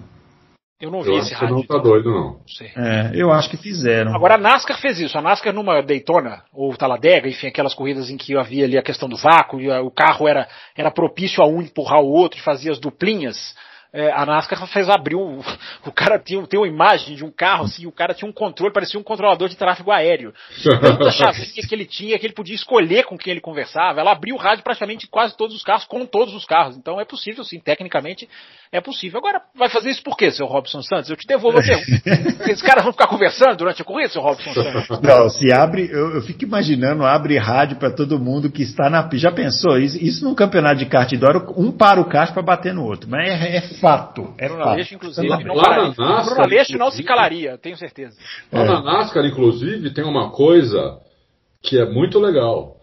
[0.82, 1.48] Eu não vi eu esse rádio.
[1.48, 2.40] Você não tá doido, não.
[2.76, 4.14] É, eu acho que fizeram.
[4.14, 5.18] Agora a NASCAR fez isso.
[5.18, 9.08] A NASCAR numa Daytona, ou Talladega, enfim, aquelas corridas em que havia ali a questão
[9.08, 12.80] do vácuo, e o carro era, era propício a um empurrar o outro, fazia as
[12.80, 13.56] duplinhas
[13.94, 15.40] é, a NASCAR fez abrir um.
[15.86, 18.74] O cara tinha, tem uma imagem de um carro, assim, o cara tinha um controle,
[18.74, 20.34] parecia um controlador de tráfego aéreo.
[20.64, 24.00] Tanta chavinha que ele tinha que ele podia escolher com quem ele conversava.
[24.00, 26.78] Ela abriu o rádio praticamente quase todos os carros, com todos os carros.
[26.78, 28.30] Então é possível, sim, tecnicamente
[28.72, 29.20] é possível.
[29.20, 31.10] Agora, vai fazer isso por quê, seu Robson Santos?
[31.10, 32.50] Eu te devolvo a pergunta.
[32.50, 35.02] Esses caras vão ficar conversando durante a corrida, seu Robson Santos?
[35.02, 39.08] Não, se abre, eu, eu fico imaginando, abre rádio para todo mundo que está na
[39.14, 39.78] Já pensou?
[39.78, 43.10] Isso, isso num campeonato de kart indoor, um para o kart para bater no outro.
[43.10, 44.34] Mas é, é fato.
[44.38, 48.18] É Bruno Aleixo, inclusive, não, não, NASCAR, Bruno Aleixo não se calaria, tenho certeza.
[48.50, 48.66] Lá é.
[48.66, 51.02] na NASCAR, inclusive, tem uma coisa
[51.62, 52.78] que é muito legal.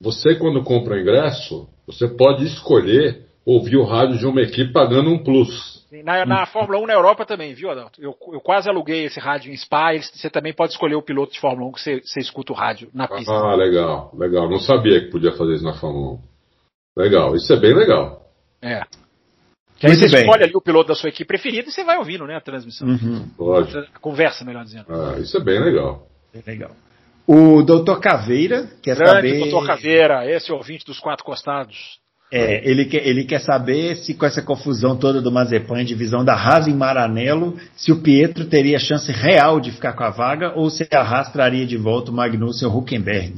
[0.00, 5.10] Você, quando compra o ingresso, você pode escolher ouvir o rádio de uma equipe pagando
[5.10, 5.76] um plus.
[6.02, 8.02] Na, na Fórmula 1 na Europa também, viu, Adalto?
[8.02, 9.92] Eu, eu quase aluguei esse rádio em Spa.
[9.92, 12.88] Você também pode escolher o piloto de Fórmula 1 que você, você escuta o rádio
[12.92, 13.30] na pista.
[13.30, 14.50] Ah, legal, legal.
[14.50, 16.18] Não sabia que podia fazer isso na Fórmula 1.
[16.98, 18.22] Legal, isso é bem legal.
[18.60, 18.82] É.
[19.78, 20.20] Que aí você bem.
[20.20, 22.88] escolhe ali o piloto da sua equipe preferida e você vai ouvindo, né, a transmissão.
[22.88, 23.28] Uhum.
[23.36, 23.76] Pode.
[23.76, 24.86] A conversa, melhor dizendo.
[24.88, 26.06] Ah, isso é bem legal.
[26.32, 26.70] Bem legal.
[27.26, 29.38] O doutor Caveira quer Grande saber.
[29.40, 31.98] doutor Caveira, esse ouvinte dos quatro costados.
[32.32, 36.34] É, ele quer, ele quer saber se com essa confusão toda do Mazepan, divisão da
[36.34, 40.68] Haas em Maranello, se o Pietro teria chance real de ficar com a vaga ou
[40.68, 43.34] se a Haas traria de volta o Magnussen ou o Huckenberg.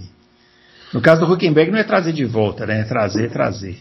[0.93, 2.81] No caso do Huckenberg não é trazer de volta, né?
[2.81, 3.79] É trazer, trazer.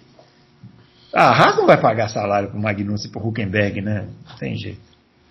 [1.18, 4.08] A Haas não vai pagar salário para o Magnussen e para o Huckenberg, né?
[4.30, 4.80] Não tem jeito.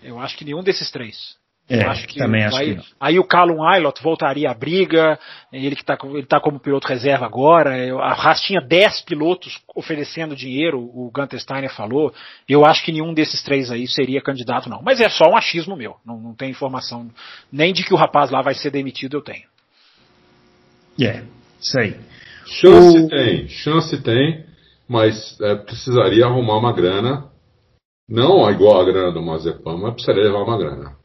[0.03, 1.37] Eu acho que nenhum desses três.
[1.69, 5.19] É, acho que também acho aí, que aí o Callum Aylott voltaria à briga,
[5.53, 7.71] ele que está ele tá como piloto reserva agora,
[8.01, 12.15] a Haas tinha 10 pilotos oferecendo dinheiro, o Gunter Steiner falou,
[12.49, 15.77] eu acho que nenhum desses três aí seria candidato não, mas é só um achismo
[15.77, 17.11] meu, não, não tem informação,
[17.51, 19.47] nem de que o rapaz lá vai ser demitido eu tenho.
[21.01, 21.27] É, yeah,
[21.61, 21.97] isso aí.
[22.47, 23.09] Chance o...
[23.09, 24.47] tem, chance tem,
[24.89, 27.31] mas é, precisaria arrumar uma grana,
[28.09, 30.97] não igual a grana do Mazepam, mas precisaria levar uma grana.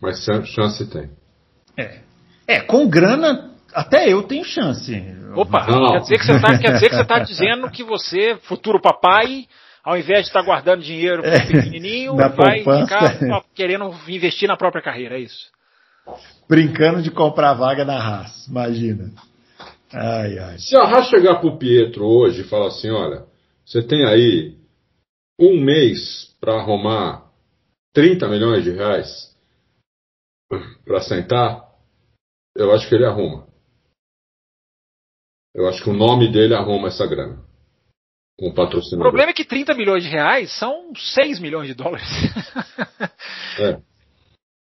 [0.00, 1.10] Mas chance tem.
[1.76, 2.00] É.
[2.46, 4.92] É, com grana, até eu tenho chance.
[5.34, 8.80] Opa, quer dizer que você está quer dizer que você tá dizendo que você, futuro
[8.80, 9.46] papai,
[9.84, 13.10] ao invés de estar tá guardando dinheiro é, pequenininho, vai poupança.
[13.16, 15.50] ficar querendo investir na própria carreira, é isso?
[16.48, 19.10] Brincando de comprar vaga na Haas, imagina.
[19.92, 20.58] Ai, ai.
[20.58, 23.26] Se a Haas chegar pro Pietro hoje e falar assim, olha,
[23.64, 24.56] você tem aí
[25.38, 27.30] um mês para arrumar
[27.94, 29.34] 30 milhões de reais,
[30.84, 31.68] para sentar,
[32.56, 33.46] eu acho que ele arruma.
[35.54, 37.42] Eu acho que o nome dele arruma essa grana.
[38.38, 39.08] Com patrocinador.
[39.08, 42.06] O problema é que 30 milhões de reais são 6 milhões de dólares.
[43.58, 43.80] É.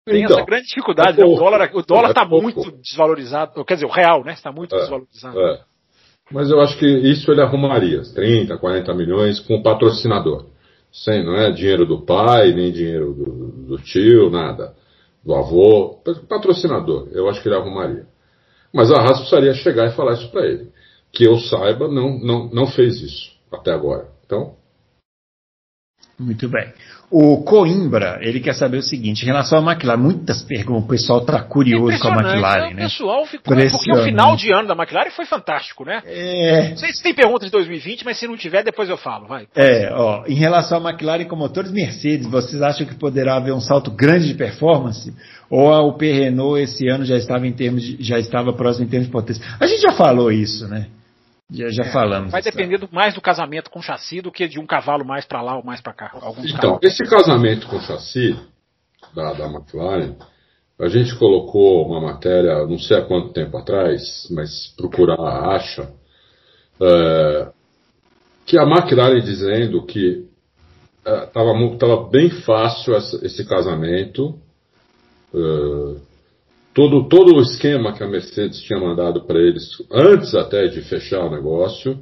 [0.07, 1.21] Tem então, essa grande dificuldade.
[1.21, 1.31] É né?
[1.31, 3.65] O dólar o dólar está é muito desvalorizado.
[3.65, 5.41] Quer dizer, o real né, está muito é, desvalorizado.
[5.41, 5.61] É.
[6.31, 8.03] Mas eu acho que isso ele arrumaria.
[8.15, 10.47] 30, 40 milhões com patrocinador.
[10.93, 14.75] Sem, não é dinheiro do pai, nem dinheiro do, do tio, nada
[15.27, 18.07] do avô, patrocinador, eu acho que ele arrumaria.
[18.73, 20.71] Mas a Haas precisaria chegar e falar isso para ele.
[21.13, 24.09] Que eu saiba, não, não, não fez isso até agora.
[24.25, 24.55] Então.
[26.19, 26.73] Muito bem.
[27.11, 31.21] O Coimbra, ele quer saber o seguinte, em relação à McLaren, muitas perguntas, o pessoal
[31.21, 32.87] está curioso com a McLaren, né?
[32.87, 36.03] O pessoal ficou, porque o final de ano da McLaren foi fantástico, né?
[36.05, 36.71] É...
[36.71, 39.47] Não sei se tem perguntas de 2020, mas se não tiver, depois eu falo, vai.
[39.55, 43.61] É, ó, em relação à McLaren com motores Mercedes, vocês acham que poderá haver um
[43.61, 45.15] salto grande de performance?
[45.49, 48.89] Ou a UP Renault esse ano já estava em termos de, já estava próximo em
[48.89, 49.45] termos de potência?
[49.61, 50.89] A gente já falou isso, né?
[51.51, 52.33] Já, já é, falamos.
[52.33, 55.43] Vai depender do, mais do casamento com chassi do que de um cavalo mais para
[55.43, 56.13] lá ou mais para cá.
[56.45, 58.37] Então, esse casamento com chassi
[59.15, 60.17] da, da McLaren,
[60.79, 65.89] a gente colocou uma matéria, não sei há quanto tempo atrás, mas procurar acha,
[66.81, 67.49] é,
[68.45, 70.27] que a McLaren dizendo que
[71.05, 74.37] estava é, bem fácil essa, esse casamento.
[75.33, 76.16] É,
[76.77, 81.25] todo, todo o esquema que a Mercedes tinha mandado para eles, antes até de fechar
[81.25, 81.99] o negócio,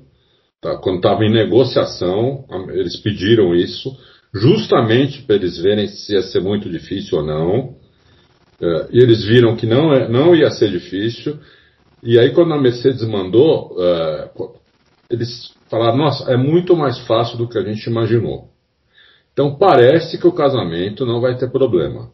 [0.60, 3.96] tá, quando estava em negociação, eles pediram isso,
[4.34, 7.76] justamente para eles verem se ia ser muito difícil ou não.
[8.60, 11.38] É, e eles viram que não, é, não ia ser difícil.
[12.02, 14.30] E aí, quando a Mercedes mandou, é,
[15.08, 18.48] eles falaram: nossa, é muito mais fácil do que a gente imaginou.
[19.32, 22.10] Então, parece que o casamento não vai ter problema.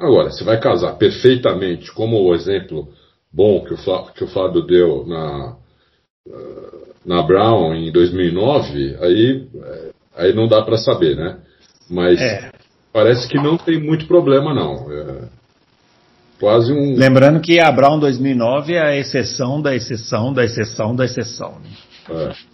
[0.00, 2.88] Agora, se vai casar perfeitamente, como o exemplo
[3.32, 5.56] bom que o, Flávio, que o Flávio deu na,
[7.04, 9.48] na Brown em 2009, aí,
[10.16, 11.38] aí não dá para saber, né?
[11.88, 12.50] Mas é.
[12.92, 14.90] parece que não tem muito problema, não.
[14.90, 15.40] É
[16.40, 16.96] quase um.
[16.96, 21.60] Lembrando que a Brown 2009 é a exceção da exceção da exceção da exceção.
[21.60, 21.70] Né?
[22.08, 22.49] É.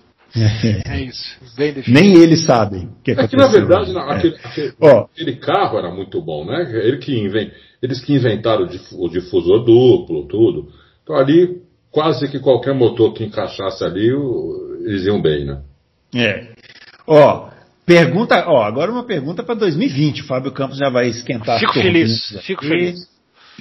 [0.87, 1.38] É isso.
[1.57, 2.01] Bem definido.
[2.01, 2.90] Nem eles sabem.
[3.03, 4.38] Que é que na verdade não, aquele, é.
[4.46, 5.07] aquele, oh.
[5.12, 6.70] aquele, carro era muito bom, né?
[6.85, 10.68] Ele que invent, eles que inventaram o difusor duplo, tudo.
[11.03, 14.11] Então ali quase que qualquer motor que encaixasse ali,
[14.85, 15.62] eles iam bem, né?
[16.14, 16.49] É.
[17.07, 17.49] Ó,
[17.87, 20.22] pergunta, ó, agora uma pergunta para 2020.
[20.22, 21.59] O Fábio Campos já vai esquentar.
[21.59, 23.09] Fico feliz, fico feliz.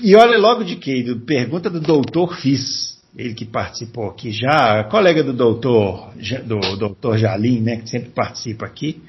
[0.01, 5.23] E olha logo de que, pergunta do doutor Fiz ele que participou aqui já, colega
[5.23, 6.11] do doutor,
[6.45, 9.01] do doutor Jalim, né, que sempre participa aqui.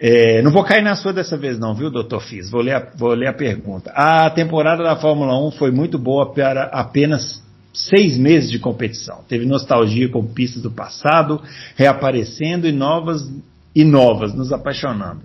[0.00, 2.50] É, não vou cair na sua dessa vez não, viu, doutor Fiz?
[2.50, 3.90] Vou ler, a, vou ler a pergunta.
[3.90, 9.22] A temporada da Fórmula 1 foi muito boa para apenas seis meses de competição.
[9.28, 11.40] Teve nostalgia com pistas do passado,
[11.76, 13.30] reaparecendo e novas
[13.74, 15.22] e novas, nos apaixonando.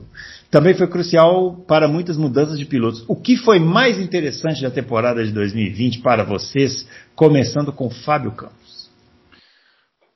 [0.52, 3.04] Também foi crucial para muitas mudanças de pilotos.
[3.08, 8.90] O que foi mais interessante da temporada de 2020 para vocês, começando com Fábio Campos?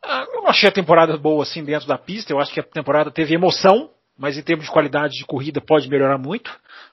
[0.03, 2.31] Ah, eu não achei a temporada boa assim dentro da pista.
[2.31, 5.89] Eu acho que a temporada teve emoção, mas em termos de qualidade de corrida pode
[5.89, 6.51] melhorar muito.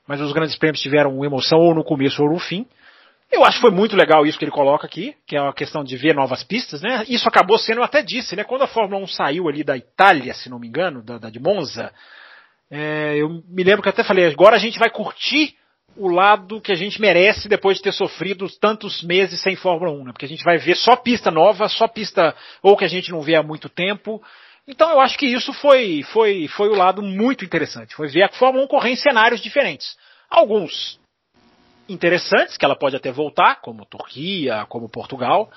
[0.08, 2.66] Mas os grandes prêmios tiveram emoção ou no começo ou no fim.
[3.30, 5.82] Eu acho que foi muito legal isso que ele coloca aqui, que é a questão
[5.82, 7.04] de ver novas pistas, né?
[7.08, 8.44] Isso acabou sendo, eu até disse, né?
[8.44, 11.40] Quando a Fórmula 1 saiu ali da Itália, se não me engano, da, da de
[11.40, 11.92] Monza,
[12.70, 15.54] é, eu me lembro que até falei, agora a gente vai curtir
[15.96, 20.04] o lado que a gente merece depois de ter sofrido tantos meses sem Fórmula 1,
[20.04, 20.12] né?
[20.12, 23.22] Porque a gente vai ver só pista nova, só pista ou que a gente não
[23.22, 24.22] vê há muito tempo.
[24.68, 27.94] Então eu acho que isso foi, foi, foi o lado muito interessante.
[27.94, 29.96] Foi ver a Fórmula 1 correr em cenários diferentes.
[30.28, 31.00] Alguns
[31.88, 35.50] interessantes, que ela pode até voltar, como Turquia, como Portugal.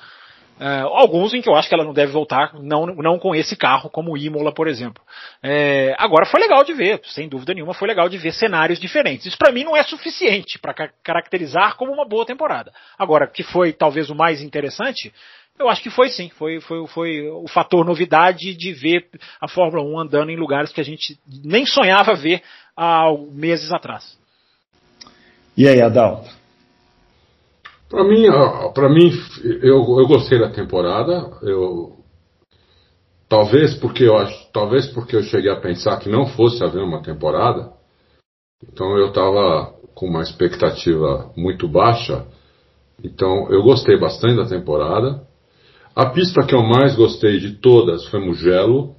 [0.60, 3.56] Uh, alguns em que eu acho que ela não deve voltar, não, não com esse
[3.56, 5.02] carro, como o Imola, por exemplo.
[5.42, 9.28] É, agora foi legal de ver, sem dúvida nenhuma, foi legal de ver cenários diferentes.
[9.28, 12.74] Isso para mim não é suficiente para ca caracterizar como uma boa temporada.
[12.98, 15.14] Agora, que foi talvez o mais interessante,
[15.58, 19.08] eu acho que foi sim, foi, foi, foi o fator novidade de ver
[19.40, 22.44] a Fórmula 1 andando em lugares que a gente nem sonhava ver
[22.76, 24.18] há meses atrás.
[25.56, 26.39] E aí, Adalto?
[27.90, 28.26] Para mim,
[28.74, 29.12] para mim
[29.44, 31.32] eu, eu gostei da temporada.
[31.42, 31.98] Eu
[33.28, 37.02] talvez porque eu acho, talvez porque eu cheguei a pensar que não fosse haver uma
[37.02, 37.74] temporada.
[38.64, 42.28] Então eu estava com uma expectativa muito baixa.
[43.04, 45.28] Então eu gostei bastante da temporada.
[45.96, 48.96] A pista que eu mais gostei de todas foi Mugello.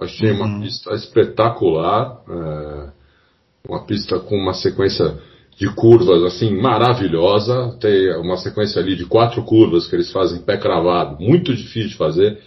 [0.00, 0.38] Achei uhum.
[0.38, 2.22] uma pista espetacular.
[2.28, 2.92] É,
[3.68, 5.18] uma pista com uma sequência
[5.56, 7.76] de curvas assim maravilhosa.
[7.80, 11.96] Tem uma sequência ali de quatro curvas que eles fazem pé cravado, muito difícil de
[11.96, 12.38] fazer.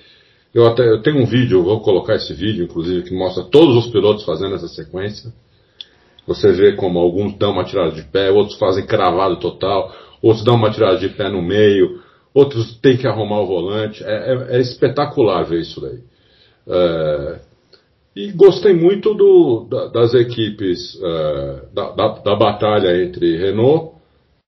[0.54, 3.92] Eu até eu tenho um vídeo, vou colocar esse vídeo, inclusive, que mostra todos os
[3.92, 5.32] pilotos fazendo essa sequência.
[6.26, 10.56] Você vê como alguns dão uma tirada de pé, outros fazem cravado total, outros dão
[10.56, 12.02] uma tirada de pé no meio,
[12.34, 14.04] outros têm que arrumar o volante.
[14.04, 16.00] É, é, é espetacular ver isso daí.
[16.68, 17.40] É,
[18.18, 23.94] e gostei muito do, da, das equipes, uh, da, da, da, batalha entre Renault,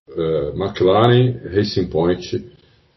[0.10, 2.44] uh, McLaren, Racing Point.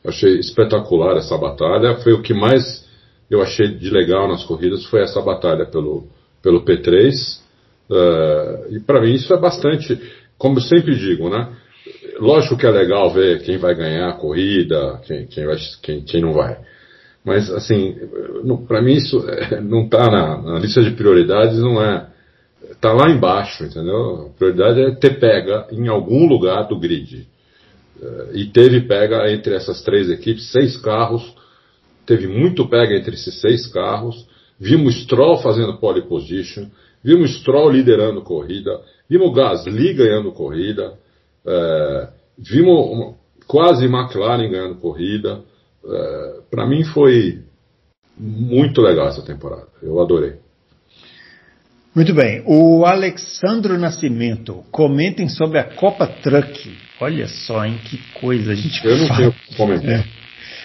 [0.02, 1.96] Achei espetacular essa batalha.
[1.96, 2.88] Foi o que mais
[3.30, 6.06] eu achei de legal nas corridas, foi essa batalha pelo,
[6.42, 7.40] pelo P3.
[7.90, 10.00] Uh, eh, e para mim isso é bastante,
[10.38, 11.54] como eu sempre digo, né?
[12.18, 16.22] Lógico que é legal ver quem vai ganhar a corrida, quem, quem, vai, quem, quem
[16.22, 16.58] não vai.
[17.24, 17.94] Mas, assim,
[18.66, 22.10] para mim isso é, não está na, na, lista de prioridades, não é.
[22.70, 24.32] Está lá embaixo, entendeu?
[24.34, 27.28] A prioridade é ter pega em algum lugar do grid.
[28.00, 31.34] É, e teve pega entre essas três equipes, seis carros,
[32.04, 34.26] teve muito pega entre esses seis carros.
[34.58, 36.66] Vimos Stroll fazendo pole position,
[37.04, 40.94] vimos Stroll liderando corrida, vimos Gasly ganhando corrida,
[41.46, 42.08] é,
[42.38, 43.14] vimos
[43.46, 45.40] quase McLaren ganhando corrida.
[45.84, 47.40] É, para mim foi
[48.16, 49.66] muito legal essa temporada.
[49.82, 50.34] Eu adorei.
[51.94, 52.42] Muito bem.
[52.46, 56.78] O Alexandro Nascimento, comentem sobre a Copa Truck.
[57.00, 59.18] Olha só, em que coisa a gente Eu não fala.
[59.18, 60.00] tenho comentar.
[60.00, 60.04] É.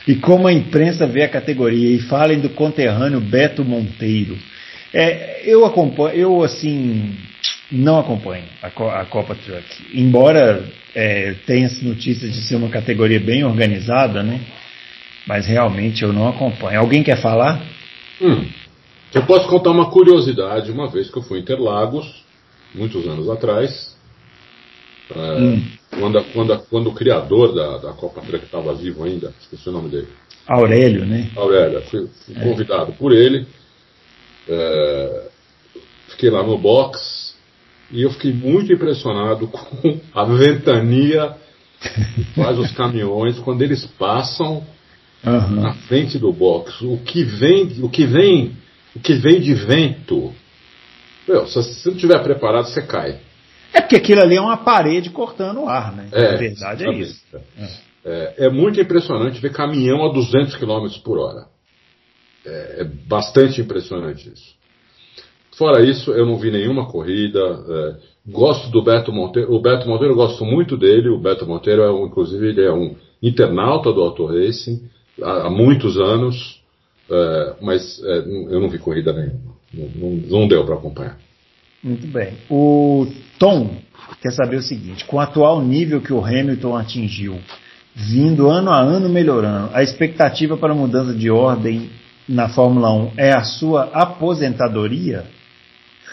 [0.07, 1.95] E como a imprensa vê a categoria.
[1.95, 4.37] E falem do conterrâneo Beto Monteiro.
[4.93, 7.13] É, eu acompanho, eu assim,
[7.69, 8.67] não acompanho a,
[9.01, 9.65] a Copa Truck.
[9.93, 10.63] Embora
[10.95, 14.39] é, tenha notícias de ser uma categoria bem organizada, né?
[15.27, 16.79] Mas realmente eu não acompanho.
[16.79, 17.61] Alguém quer falar?
[18.21, 18.47] Hum.
[19.13, 22.23] Eu posso contar uma curiosidade, uma vez que eu fui em Interlagos,
[22.73, 23.95] muitos anos atrás,
[25.13, 25.63] é, hum.
[25.91, 29.89] quando, quando, quando o criador da, da Copa Truck estava vivo ainda, esqueci o nome
[29.89, 30.07] dele.
[30.47, 31.29] Aurélio, né?
[31.35, 32.39] Aurélio, fui, fui é.
[32.39, 33.45] convidado por ele,
[34.47, 35.27] é,
[36.09, 37.35] fiquei lá no box
[37.91, 41.35] e eu fiquei muito impressionado com a ventania
[41.79, 44.65] que faz os caminhões quando eles passam
[45.25, 45.61] uhum.
[45.61, 46.81] na frente do box.
[46.81, 48.55] O que vem, o que vem,
[48.95, 50.33] o que vem de vento.
[51.27, 53.19] Meu, se você não estiver preparado, você cai.
[53.73, 56.07] É porque aquilo ali é uma parede cortando o ar, né?
[56.11, 57.21] É, a verdade é isso.
[58.05, 61.47] É, é, muito impressionante ver caminhão a 200 km por hora.
[62.45, 64.55] É, é, bastante impressionante isso.
[65.57, 67.39] Fora isso, eu não vi nenhuma corrida.
[67.39, 69.53] É, gosto do Beto Monteiro.
[69.53, 71.09] O Beto Monteiro, eu gosto muito dele.
[71.09, 74.89] O Beto Monteiro, é um, inclusive, ele é um internauta do Auto Racing
[75.21, 76.57] há, há muitos anos.
[77.09, 79.55] É, mas é, eu não vi corrida nenhuma.
[79.73, 81.17] Não, não, deu para acompanhar.
[81.83, 82.33] Muito bem.
[82.49, 83.07] O
[83.39, 83.77] Tom
[84.21, 87.39] quer saber o seguinte: com o atual nível que o Hamilton atingiu,
[87.95, 91.89] vindo ano a ano melhorando, a expectativa para mudança de ordem
[92.27, 95.25] na Fórmula 1 é a sua aposentadoria?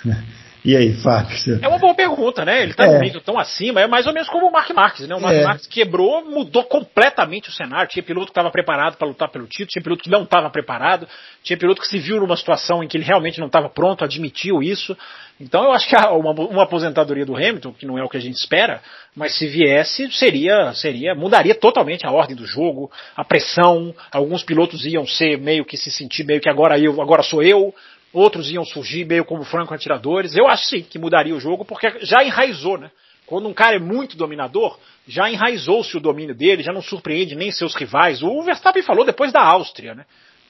[0.64, 1.36] E aí, Fábio?
[1.60, 2.62] É uma boa pergunta, né?
[2.62, 2.98] Ele está é.
[2.98, 5.14] nível tão acima, é mais ou menos como o Mark Marques, né?
[5.14, 5.44] O Mark é.
[5.44, 7.86] Marques quebrou, mudou completamente o cenário.
[7.90, 11.06] Tinha piloto que estava preparado para lutar pelo título, tinha piloto que não estava preparado,
[11.42, 14.62] tinha piloto que se viu numa situação em que ele realmente não estava pronto, admitiu
[14.62, 14.96] isso.
[15.38, 18.20] Então eu acho que uma, uma, aposentadoria do Hamilton, que não é o que a
[18.20, 18.80] gente espera,
[19.14, 23.94] mas se viesse, seria, seria, mudaria totalmente a ordem do jogo, a pressão.
[24.10, 27.74] Alguns pilotos iam ser meio que se sentir meio que agora eu, agora sou eu
[28.14, 30.34] outros iam surgir meio como franco-atiradores.
[30.34, 32.90] Eu acho sim que mudaria o jogo, porque já enraizou, né?
[33.26, 37.50] Quando um cara é muito dominador, já enraizou-se o domínio dele, já não surpreende nem
[37.50, 38.22] seus rivais.
[38.22, 40.04] O Verstappen falou depois da Áustria, né?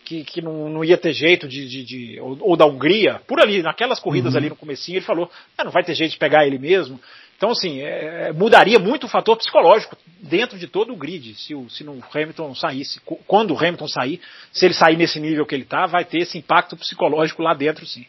[0.05, 1.67] Que, que não, não ia ter jeito de.
[1.67, 4.39] de, de ou, ou, da Hungria, por ali, naquelas corridas uhum.
[4.39, 7.01] ali no comecinho, ele falou: ah, não vai ter jeito de pegar ele mesmo.
[7.45, 11.35] Então, assim, é, mudaria muito o fator psicológico dentro de todo o grid.
[11.35, 14.19] Se o, se o Hamilton saísse, quando o Hamilton sair,
[14.51, 17.85] se ele sair nesse nível que ele está, vai ter esse impacto psicológico lá dentro,
[17.85, 18.07] sim.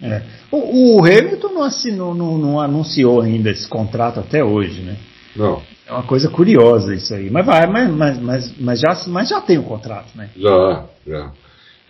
[0.00, 0.22] É.
[0.52, 4.96] O, o, Hamilton não, assinou, não, não, anunciou ainda esse contrato até hoje, né?
[5.34, 5.60] Não.
[5.84, 7.28] É uma coisa curiosa isso aí.
[7.28, 10.30] Mas vai, mas, mas, mas, mas, já, mas já tem o um contrato, né?
[10.36, 11.32] Já, já.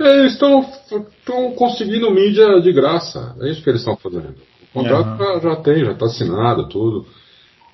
[0.01, 3.37] É, eles estão conseguindo mídia de graça.
[3.43, 4.35] É isso que eles estão fazendo.
[4.73, 5.19] O contrato uhum.
[5.19, 7.07] já, já, tem, já está assinado, tudo.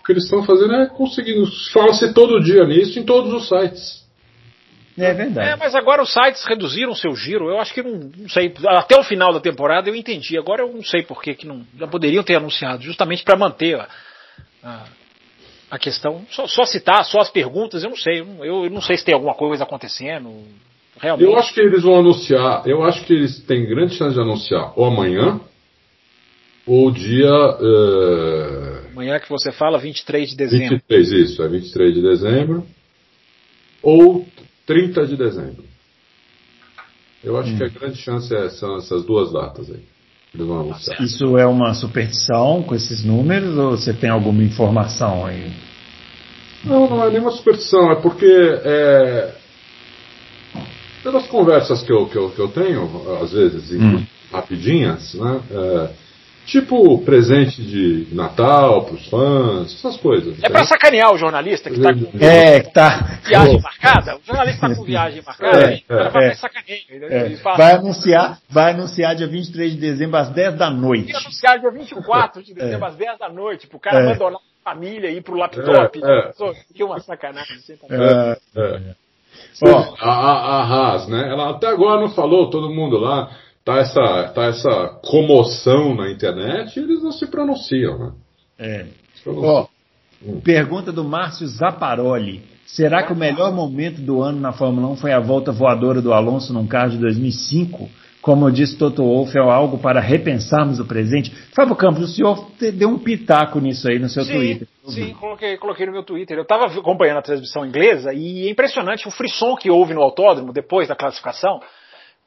[0.01, 1.47] O que eles estão fazendo é conseguindo.
[1.73, 4.07] Fala-se todo dia nisso em todos os sites.
[4.99, 5.51] É verdade.
[5.51, 7.51] É, mas agora os sites reduziram seu giro.
[7.51, 8.55] Eu acho que não, não, sei.
[8.67, 10.39] Até o final da temporada eu entendi.
[10.39, 11.63] Agora eu não sei por que, que não.
[11.79, 13.89] Já poderiam ter anunciado, justamente para manter a,
[14.65, 14.85] a,
[15.73, 16.25] a questão.
[16.31, 18.21] Só, só, citar, só as perguntas, eu não sei.
[18.21, 20.33] Eu, eu, não sei se tem alguma coisa acontecendo.
[20.99, 21.29] Realmente.
[21.29, 22.67] Eu acho que eles vão anunciar.
[22.67, 25.39] Eu acho que eles têm grande chance de anunciar ou amanhã
[26.67, 27.31] o dia.
[27.31, 28.87] Uh...
[28.93, 30.77] Amanhã que você fala, 23 de dezembro.
[30.89, 32.67] 23, isso, é 23 de dezembro.
[33.83, 34.27] Ou
[34.67, 35.65] 30 de dezembro.
[37.23, 37.57] Eu acho hum.
[37.57, 39.83] que a grande chance é, são essas duas datas aí.
[41.01, 45.51] Isso é uma superstição com esses números ou você tem alguma informação aí?
[46.63, 49.35] Não, não é nenhuma superstição, é porque é,
[51.03, 52.91] pelas conversas que eu, que eu, que eu tenho,
[53.23, 54.05] às vezes, hum.
[54.31, 55.41] rapidinhas, né?
[55.51, 56.06] É,
[56.47, 60.41] Tipo presente de Natal pros fãs, essas coisas.
[60.45, 63.19] É para sacanear o jornalista que tá com é, tá.
[63.27, 64.17] viagem marcada.
[64.17, 66.83] O jornalista tá com viagem marcada, é, é, vai, é, sacaneio.
[66.89, 67.29] É.
[67.43, 71.13] Vai anunciar, vai anunciar dia 23 de dezembro às 10 da noite.
[71.13, 72.89] Vai anunciar dia 24 de dezembro é.
[72.89, 74.05] às 10 da noite, pro cara é.
[74.05, 76.01] abandonar a família e ir pro laptop.
[76.01, 76.33] É, é.
[76.73, 77.57] Que uma sacanagem.
[77.59, 78.95] Tá é, é.
[79.63, 81.29] Ó, a, a, a Haas, né?
[81.29, 83.31] Ela até agora não falou, todo mundo lá
[83.67, 88.13] tá essa, tá essa comoção na internet e eles não se pronunciam, né?
[88.57, 88.87] É.
[89.27, 89.67] Ó,
[90.25, 90.41] hum.
[90.41, 92.45] pergunta do Márcio Zaparoli.
[92.65, 96.13] Será que o melhor momento do ano na Fórmula 1 foi a volta voadora do
[96.13, 97.89] Alonso num carro de 2005?
[98.23, 101.31] Como disse Toto Wolff, é algo para repensarmos o presente.
[101.55, 104.69] Fábio Campos, o senhor deu um pitaco nisso aí no seu sim, Twitter.
[104.89, 106.37] Sim, coloquei, coloquei no meu Twitter.
[106.37, 110.53] Eu estava acompanhando a transmissão inglesa e é impressionante o frisson que houve no autódromo
[110.53, 111.61] depois da classificação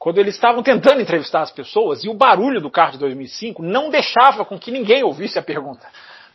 [0.00, 3.90] quando eles estavam tentando entrevistar as pessoas e o barulho do carro de 2005 não
[3.90, 5.86] deixava com que ninguém ouvisse a pergunta.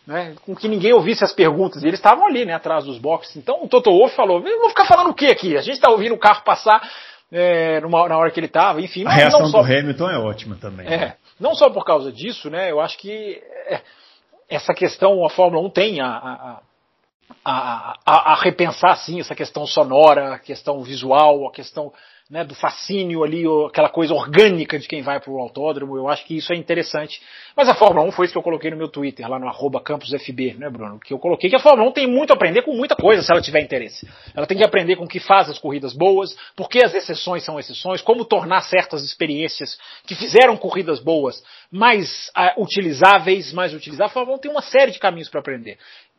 [0.05, 1.81] Né, com que ninguém ouvisse as perguntas.
[1.81, 3.35] E eles estavam ali, né, atrás dos boxes.
[3.37, 5.57] Então o Toto Wolff falou: vou ficar falando o que aqui?
[5.57, 6.87] A gente está ouvindo o carro passar
[7.31, 9.03] é, numa, na hora que ele estava, enfim.
[9.03, 10.85] A reação só, do Hamilton é ótima também.
[10.85, 13.81] É, não só por causa disso, né, eu acho que é,
[14.47, 16.61] essa questão, a Fórmula 1 tem a, a,
[17.43, 21.91] a, a, a repensar, sim, essa questão sonora, a questão visual, a questão
[22.29, 25.95] né, do fascínio ali, aquela coisa orgânica de quem vai para o autódromo.
[25.95, 27.21] Eu acho que isso é interessante.
[27.55, 29.79] Mas a Fórmula 1 foi isso que eu coloquei no meu Twitter, lá no arroba
[29.79, 30.99] campusfb, né, Bruno?
[30.99, 33.31] Que eu coloquei que a Fórmula 1 tem muito a aprender com muita coisa, se
[33.31, 34.07] ela tiver interesse.
[34.33, 37.43] Ela tem que aprender com o que faz as corridas boas, por que as exceções
[37.43, 44.11] são exceções, como tornar certas experiências que fizeram corridas boas mais uh, utilizáveis, mais utilizáveis.
[44.11, 45.77] A Fórmula 1 tem uma série de caminhos para aprender.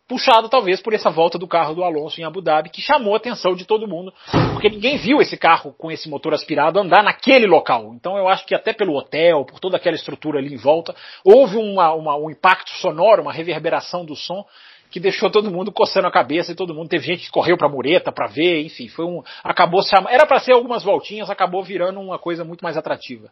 [0.09, 3.17] Puxado talvez por essa volta do carro do Alonso em Abu Dhabi, que chamou a
[3.17, 4.13] atenção de todo mundo,
[4.53, 7.93] porque ninguém viu esse carro com esse motor aspirado andar naquele local.
[7.95, 10.95] Então eu acho que até pelo hotel, por toda aquela estrutura ali em volta,
[11.25, 14.45] houve uma, uma, um impacto sonoro, uma reverberação do som
[14.91, 17.69] que deixou todo mundo coçando a cabeça e todo mundo teve gente que correu para
[17.69, 22.01] mureta para ver, enfim, foi um acabou se era para ser algumas voltinhas, acabou virando
[22.01, 23.29] uma coisa muito mais atrativa.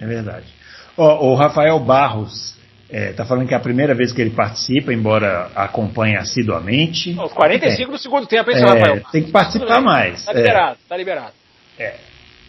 [0.00, 0.46] É verdade.
[0.96, 2.60] Oh, o Rafael Barros
[2.92, 7.18] está é, falando que é a primeira vez que ele participa, embora acompanhe assiduamente.
[7.18, 7.92] Os 45 é.
[7.92, 9.02] do segundo tempo, hein, é, Rafael?
[9.10, 10.20] Tem que participar mais.
[10.20, 11.32] Está liberado, está liberado.
[11.78, 11.94] É.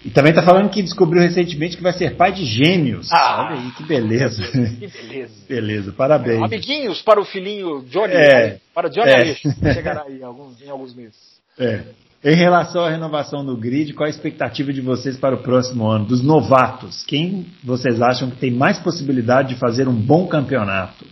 [0.03, 3.09] E também está falando que descobriu recentemente que vai ser pai de gêmeos.
[3.09, 4.43] Ah, Olha aí, que beleza.
[4.51, 5.33] Que beleza.
[5.47, 6.43] beleza, parabéns.
[6.43, 9.73] Amiguinhos para o filhinho Johnny, é, para Johnny é.
[9.73, 11.15] Chegará aí em alguns, em alguns meses.
[11.57, 11.83] É.
[12.23, 16.05] Em relação à renovação do grid, qual a expectativa de vocês para o próximo ano?
[16.05, 21.05] Dos novatos, quem vocês acham que tem mais possibilidade de fazer um bom campeonato?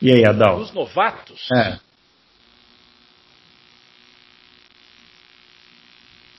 [0.00, 0.60] E aí, Adal?
[0.60, 1.48] Dos novatos?
[1.52, 1.78] É.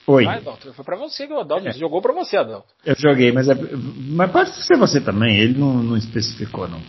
[0.08, 0.26] Oi.
[0.26, 1.72] Vai, Adalto, foi para você que o Adalto é.
[1.74, 2.68] jogou para você, Adalto.
[2.86, 6.82] Eu joguei, mas, é, mas pode ser você também, ele não, não especificou, não.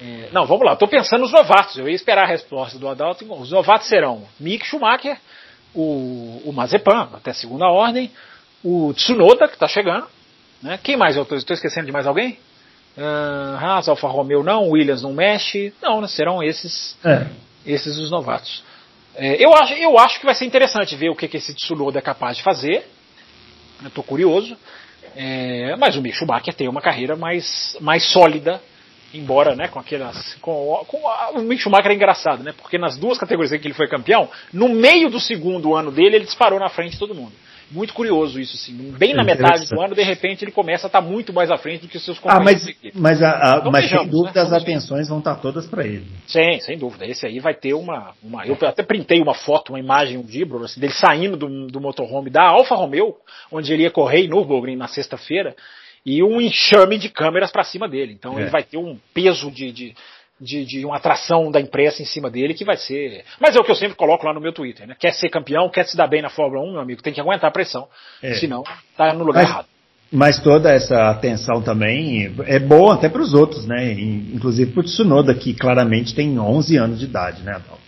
[0.00, 3.24] É, não, vamos lá, estou pensando nos novatos, eu ia esperar a resposta do Adalto.
[3.32, 5.18] Os novatos serão Mick Schumacher,
[5.76, 8.10] o, o Mazepan, até segunda ordem,
[8.64, 10.06] o Tsunoda, que está chegando.
[10.62, 10.78] Né?
[10.82, 11.16] Quem mais?
[11.16, 12.38] Eu estou esquecendo de mais alguém?
[12.96, 15.72] Uh, Haas, Alfa Romeo não, Williams não mexe.
[15.82, 16.08] Não, né?
[16.08, 17.26] serão esses, é.
[17.64, 18.64] esses os novatos.
[19.14, 21.98] É, eu, acho, eu acho que vai ser interessante ver o que, que esse Tsunoda
[21.98, 22.86] é capaz de fazer.
[23.84, 24.56] Estou curioso.
[25.14, 28.60] É, mas o Mick Schumacher tem uma carreira mais, mais sólida
[29.14, 30.34] embora, né, com aquelas.
[30.40, 32.52] Com, com a, o Mick Schumacher é engraçado, né?
[32.56, 36.16] Porque nas duas categorias em que ele foi campeão, no meio do segundo ano dele,
[36.16, 37.32] ele disparou na frente de todo mundo.
[37.68, 38.94] Muito curioso isso, sim.
[38.96, 41.82] Bem na metade do ano, de repente, ele começa a estar muito mais à frente
[41.82, 42.62] do que os seus companheiros.
[42.62, 44.46] Ah, mas, mas, a, a, então, mas sem dúvida né?
[44.46, 46.06] as atenções vão estar todas para ele.
[46.28, 47.04] Sim, sem dúvida.
[47.04, 48.46] Esse aí vai ter uma, uma.
[48.46, 52.30] Eu até printei uma foto, uma imagem, um Dibro, assim, dele saindo do, do motorhome
[52.30, 53.16] da Alfa Romeo,
[53.50, 55.56] onde ele ia correr em Nürburgring na sexta-feira
[56.06, 58.12] e um enxame de câmeras para cima dele.
[58.12, 58.42] Então é.
[58.42, 59.94] ele vai ter um peso de, de,
[60.40, 63.24] de, de, uma atração da imprensa em cima dele que vai ser.
[63.40, 64.94] Mas é o que eu sempre coloco lá no meu Twitter, né?
[64.96, 67.50] Quer ser campeão, quer se dar bem na Fórmula 1, meu amigo, tem que aguentar
[67.50, 67.88] a pressão.
[68.22, 68.34] É.
[68.34, 68.62] Senão,
[68.96, 69.68] tá no lugar mas, errado.
[70.12, 73.92] Mas toda essa atenção também é boa até para os outros, né?
[73.92, 77.84] Inclusive para o Tsunoda, que claramente tem 11 anos de idade, né, Adalto?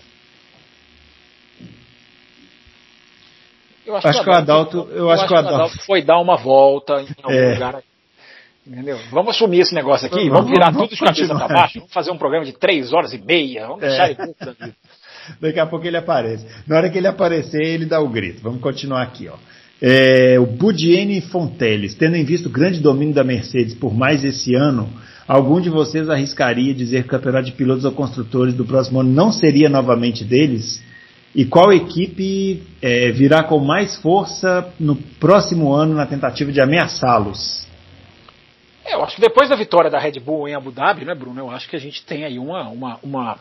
[3.87, 7.01] Eu acho, acho que o Adalto, eu, acho que o Adalto foi dar uma volta
[7.01, 7.55] em algum é.
[7.55, 7.83] lugar
[8.69, 8.99] Entendeu?
[9.11, 11.93] Vamos assumir esse negócio aqui, vamos, vamos virar vamos, tudo de cabeça para baixo, vamos
[11.93, 14.12] fazer um programa de três horas e meia, vamos deixar é.
[14.12, 14.75] ele
[15.41, 16.47] Daqui a pouco ele aparece.
[16.66, 18.41] Na hora que ele aparecer, ele dá o grito.
[18.43, 19.35] Vamos continuar aqui, ó.
[19.81, 24.55] É, o Budiene Fonteles, tendo em vista o grande domínio da Mercedes por mais esse
[24.55, 24.89] ano,
[25.27, 29.11] algum de vocês arriscaria dizer que o campeonato de pilotos ou construtores do próximo ano
[29.11, 30.83] não seria novamente deles?
[31.35, 37.68] E qual equipe é, virá com mais força no próximo ano na tentativa de ameaçá-los?
[38.89, 41.39] É, eu acho que depois da vitória da Red Bull em Abu Dhabi, né, Bruno?
[41.39, 43.39] Eu acho que a gente tem aí uma, uma, uma...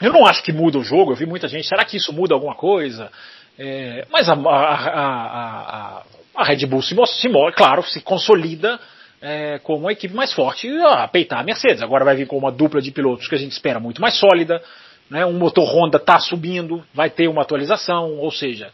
[0.00, 2.34] Eu não acho que muda o jogo, eu vi muita gente, será que isso muda
[2.34, 3.10] alguma coisa?
[3.58, 6.02] É, mas a, a, a,
[6.36, 8.78] a, Red Bull se, se claro, se consolida
[9.22, 11.82] é, como uma equipe mais forte a peitar a Mercedes.
[11.82, 14.60] Agora vai vir com uma dupla de pilotos que a gente espera muito mais sólida.
[15.08, 18.70] Né, um motor Honda está subindo, vai ter uma atualização, ou seja,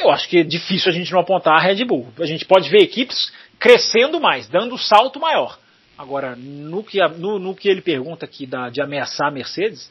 [0.00, 2.08] eu acho que é difícil a gente não apontar a Red Bull.
[2.20, 5.58] A gente pode ver equipes crescendo mais, dando salto maior.
[5.96, 9.90] Agora, no que, no, no que ele pergunta aqui da, de ameaçar a Mercedes,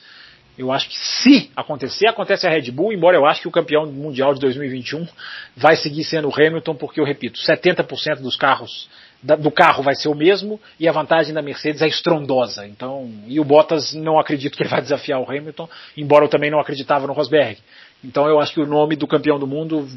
[0.58, 3.86] eu acho que se acontecer, acontece a Red Bull, embora eu acho que o campeão
[3.86, 5.08] mundial de 2021
[5.56, 8.90] vai seguir sendo o Hamilton, porque eu repito, 70% dos carros
[9.22, 12.68] do carro vai ser o mesmo e a vantagem da Mercedes é estrondosa.
[12.68, 16.52] Então, e o Bottas não acredito que ele vai desafiar o Hamilton, embora eu também
[16.52, 17.58] não acreditava no Rosberg.
[18.04, 19.88] Então eu acho que o nome do campeão do mundo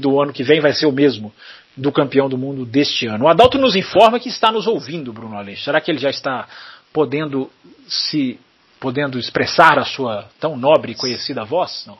[0.00, 1.32] do ano que vem vai ser o mesmo
[1.76, 3.24] do campeão do mundo deste ano.
[3.24, 5.64] O Adalto nos informa que está nos ouvindo, Bruno Aleixo.
[5.64, 6.48] Será que ele já está
[6.92, 7.50] podendo
[7.86, 8.38] se
[8.80, 11.84] podendo expressar a sua tão nobre e conhecida voz?
[11.86, 11.98] Não.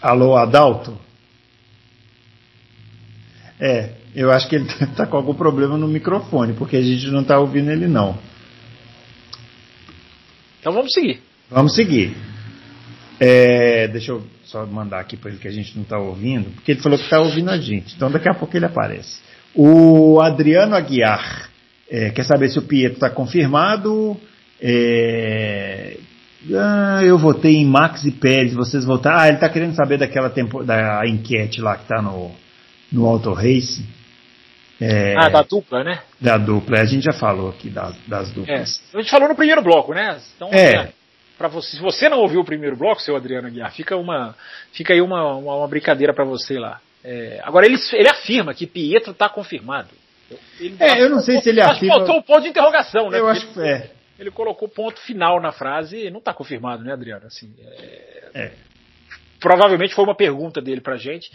[0.00, 0.98] Alô, Adalto?
[3.60, 7.22] É, eu acho que ele está com algum problema no microfone, porque a gente não
[7.22, 8.18] está ouvindo ele não.
[10.60, 11.22] Então vamos seguir.
[11.50, 12.16] Vamos seguir.
[13.20, 16.72] É, deixa eu só mandar aqui para ele que a gente não está ouvindo, porque
[16.72, 17.94] ele falou que está ouvindo a gente.
[17.94, 19.20] Então daqui a pouco ele aparece.
[19.54, 21.48] O Adriano Aguiar
[21.88, 24.16] é, quer saber se o Pietro está confirmado.
[24.60, 25.96] É,
[26.52, 29.18] ah, eu votei em Max e Pérez, vocês votaram.
[29.18, 32.32] Ah, ele está querendo saber daquela tempo, da enquete lá que está no,
[32.92, 33.84] no Auto Race.
[34.80, 36.00] É, ah, da dupla, né?
[36.20, 38.82] Da dupla, a gente já falou aqui das, das duplas.
[38.92, 40.18] É, a gente falou no primeiro bloco, né?
[40.36, 40.92] Então, é.
[41.36, 41.76] Para você.
[41.76, 44.34] Se você não ouviu o primeiro bloco, seu Adriano Aguiar, fica uma,
[44.72, 46.80] fica aí uma, uma, uma brincadeira para você lá.
[47.02, 49.90] É, agora ele, ele afirma que Pietro está confirmado.
[50.58, 51.96] Ele, é, eu não sei se ele afirma.
[51.96, 53.18] Faltou o ponto de interrogação, né?
[53.18, 53.90] Eu acho que é.
[54.18, 57.26] Ele colocou ponto final na frase e não está confirmado, né, Adriano?
[57.26, 58.52] Assim, é, é.
[59.40, 61.30] Provavelmente foi uma pergunta dele pra gente.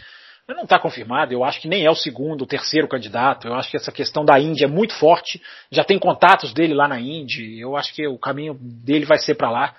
[0.54, 3.48] Não está confirmado, eu acho que nem é o segundo, o terceiro candidato.
[3.48, 5.40] Eu acho que essa questão da Índia é muito forte.
[5.70, 7.44] Já tem contatos dele lá na Índia.
[7.58, 9.74] Eu acho que o caminho dele vai ser para lá.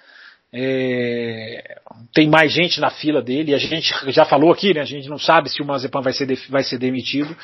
[0.53, 1.79] É,
[2.13, 4.81] tem mais gente na fila dele, a gente já falou aqui, né?
[4.81, 7.35] A gente não sabe se o Mazepan vai ser, vai ser demitido.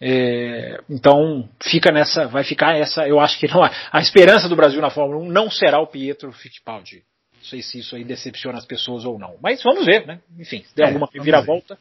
[0.00, 3.06] É, então fica nessa, vai ficar essa.
[3.06, 6.32] Eu acho que não, a esperança do Brasil na Fórmula 1 não será o Pietro
[6.32, 7.04] Fittipaldi.
[7.36, 9.36] Não sei se isso aí decepciona as pessoas ou não.
[9.42, 10.20] Mas vamos ver, né?
[10.38, 11.78] Enfim, se der é, alguma viravolta,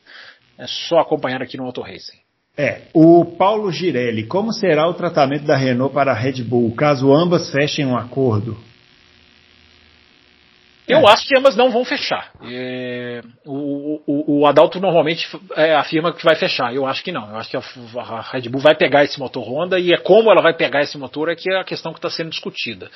[0.60, 2.20] é só acompanhar aqui no Auto Racing.
[2.58, 7.14] É, o Paulo Girelli, como será o tratamento da Renault para a Red Bull, caso
[7.14, 8.58] ambas fechem um acordo?
[10.86, 11.12] Eu é.
[11.12, 12.32] acho que ambas não vão fechar.
[12.44, 16.74] É, o, o, o, Adalto normalmente é, afirma que vai fechar.
[16.74, 17.30] Eu acho que não.
[17.30, 17.62] Eu acho que a,
[18.02, 20.98] a, Red Bull vai pegar esse motor Honda e é como ela vai pegar esse
[20.98, 22.90] motor é que é a questão que está sendo discutida.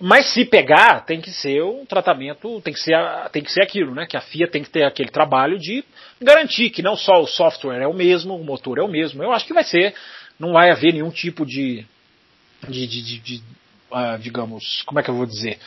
[0.00, 2.96] Mas se pegar, tem que ser um tratamento, tem que ser,
[3.32, 4.06] tem que ser aquilo, né?
[4.06, 5.84] Que a FIA tem que ter aquele trabalho de
[6.20, 9.22] garantir que não só o software é o mesmo, o motor é o mesmo.
[9.22, 9.94] Eu acho que vai ser,
[10.38, 11.86] não vai haver nenhum tipo de,
[12.68, 13.42] de, de, de, de
[13.92, 15.58] uh, digamos, como é que eu vou dizer?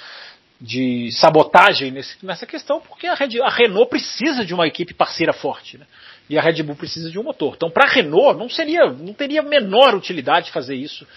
[0.59, 5.31] de sabotagem nesse, nessa questão, porque a, Red, a, Renault precisa de uma equipe parceira
[5.31, 5.85] forte, né?
[6.29, 7.53] E a Red Bull precisa de um motor.
[7.55, 11.07] Então, para a Renault, não seria, não teria menor utilidade fazer isso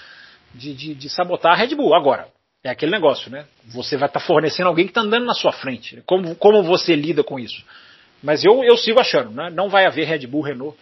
[0.55, 1.95] de, de, de, sabotar a Red Bull.
[1.95, 2.29] Agora,
[2.63, 3.47] é aquele negócio, né?
[3.67, 6.03] Você vai estar tá fornecendo alguém que está andando na sua frente.
[6.07, 7.65] Como, como você lida com isso?
[8.23, 9.51] Mas eu, eu sigo achando, né?
[9.51, 10.77] Não vai haver Red Bull Renault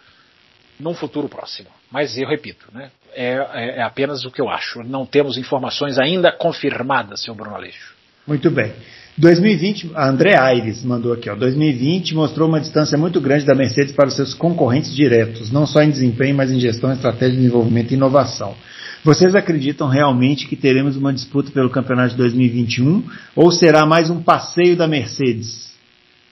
[0.79, 1.69] num futuro próximo.
[1.89, 2.91] Mas eu repito, né?
[3.13, 4.83] É, é, é apenas o que eu acho.
[4.83, 7.95] Não temos informações ainda confirmadas, seu Bruno Aleixo.
[8.27, 8.73] Muito bem.
[9.17, 11.35] 2020, a André Aires mandou aqui, ó.
[11.35, 15.81] 2020 mostrou uma distância muito grande da Mercedes para os seus concorrentes diretos, não só
[15.81, 18.55] em desempenho, mas em gestão, estratégia, desenvolvimento e inovação.
[19.03, 23.03] Vocês acreditam realmente que teremos uma disputa pelo campeonato de 2021
[23.35, 25.69] ou será mais um passeio da Mercedes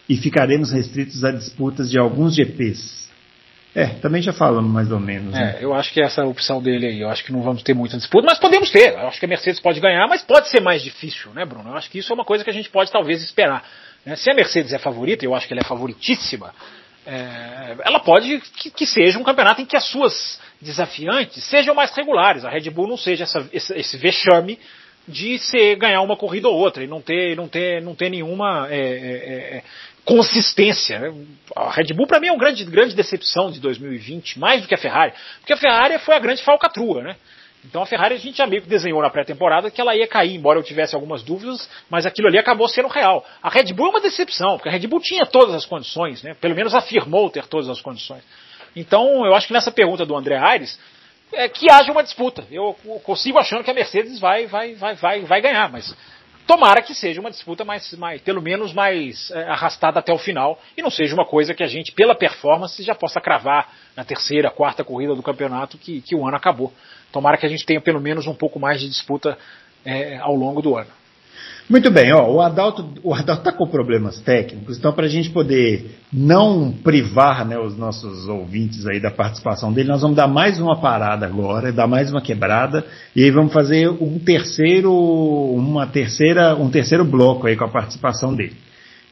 [0.08, 3.07] e ficaremos restritos a disputas de alguns GPs?
[3.76, 5.36] É, também já falamos mais ou menos.
[5.36, 5.58] É, né?
[5.62, 7.02] eu acho que essa é a opção dele aí.
[7.02, 8.94] Eu acho que não vamos ter muita disputa, mas podemos ter.
[8.94, 11.70] Eu acho que a Mercedes pode ganhar, mas pode ser mais difícil, né, Bruno?
[11.70, 13.64] Eu acho que isso é uma coisa que a gente pode talvez esperar.
[14.06, 14.16] Né?
[14.16, 16.54] Se a Mercedes é favorita, eu acho que ela é favoritíssima,
[17.06, 21.96] é, ela pode que, que, seja um campeonato em que as suas desafiantes sejam mais
[21.96, 22.44] regulares.
[22.44, 24.60] A Red Bull não seja essa, esse, esse vexame
[25.08, 28.68] de ser ganhar uma corrida ou outra e não ter, não ter, não ter nenhuma
[28.70, 29.64] é, é, é
[30.08, 31.14] consistência.
[31.54, 34.74] A Red Bull para mim é uma grande, grande decepção de 2020, mais do que
[34.74, 37.18] a Ferrari, porque a Ferrari foi a grande falcatrua, né?
[37.66, 40.36] Então a Ferrari a gente já meio que desenhou na pré-temporada que ela ia cair,
[40.36, 43.26] embora eu tivesse algumas dúvidas, mas aquilo ali acabou sendo real.
[43.44, 46.34] A Red Bull é uma decepção, porque a Red Bull tinha todas as condições, né?
[46.40, 48.24] Pelo menos afirmou ter todas as condições.
[48.76, 50.80] Então eu acho que nessa pergunta do André Aires,
[51.34, 52.48] é que haja uma disputa.
[52.50, 55.94] Eu consigo achando que a Mercedes vai, vai, vai, vai, vai ganhar, mas
[56.48, 60.58] Tomara que seja uma disputa mais, mais pelo menos mais é, arrastada até o final
[60.78, 64.50] e não seja uma coisa que a gente, pela performance, já possa cravar na terceira,
[64.50, 66.72] quarta corrida do campeonato que, que o ano acabou.
[67.12, 69.38] Tomara que a gente tenha pelo menos um pouco mais de disputa
[69.84, 70.90] é, ao longo do ano.
[71.70, 75.30] Muito bem, ó, o Adalto o Adalto está com problemas técnicos, então para a gente
[75.30, 80.60] poder não privar né, os nossos ouvintes aí da participação dele, nós vamos dar mais
[80.62, 86.56] uma parada agora, dar mais uma quebrada e aí vamos fazer um terceiro, uma terceira,
[86.56, 88.56] um terceiro bloco aí com a participação dele.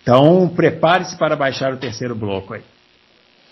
[0.02, 2.62] Então prepare-se para baixar o terceiro bloco aí.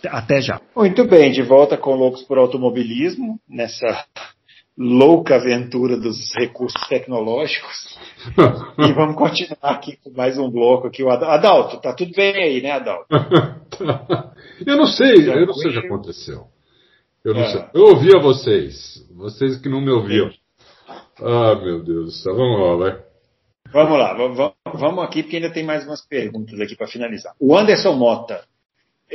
[0.08, 0.62] Até já.
[0.76, 4.06] Muito bem, de volta com Loucos por Automobilismo, nessa
[4.78, 7.98] louca aventura dos recursos tecnológicos.
[8.80, 11.04] e vamos continuar aqui com mais um bloco aqui.
[11.04, 13.08] O Adalto, tá tudo bem aí, né, Adalto?
[14.66, 16.48] eu não sei, eu não sei o que aconteceu.
[17.24, 17.52] Eu não é.
[17.52, 17.66] sei.
[17.74, 20.30] Eu ouvi a vocês, vocês que não me ouviam.
[21.22, 23.04] Ah, meu Deus do céu, vamos lá, vai.
[23.72, 27.34] Vamos lá, vamos, vamos aqui porque ainda tem mais umas perguntas aqui para finalizar.
[27.40, 28.44] O Anderson Mota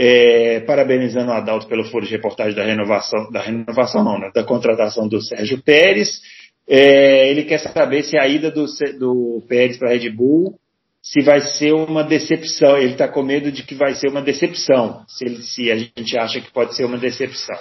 [0.00, 4.44] é, parabenizando o Adalto pelo foro de reportagem da renovação, da renovação não, né, da
[4.44, 6.20] contratação do Sérgio Pérez.
[6.68, 8.64] É, ele quer saber se a ida do,
[8.96, 10.54] do Pérez para a Red Bull
[11.02, 12.76] se vai ser uma decepção.
[12.76, 16.16] Ele está com medo de que vai ser uma decepção, se, ele, se, a gente
[16.16, 17.58] acha que pode ser uma decepção.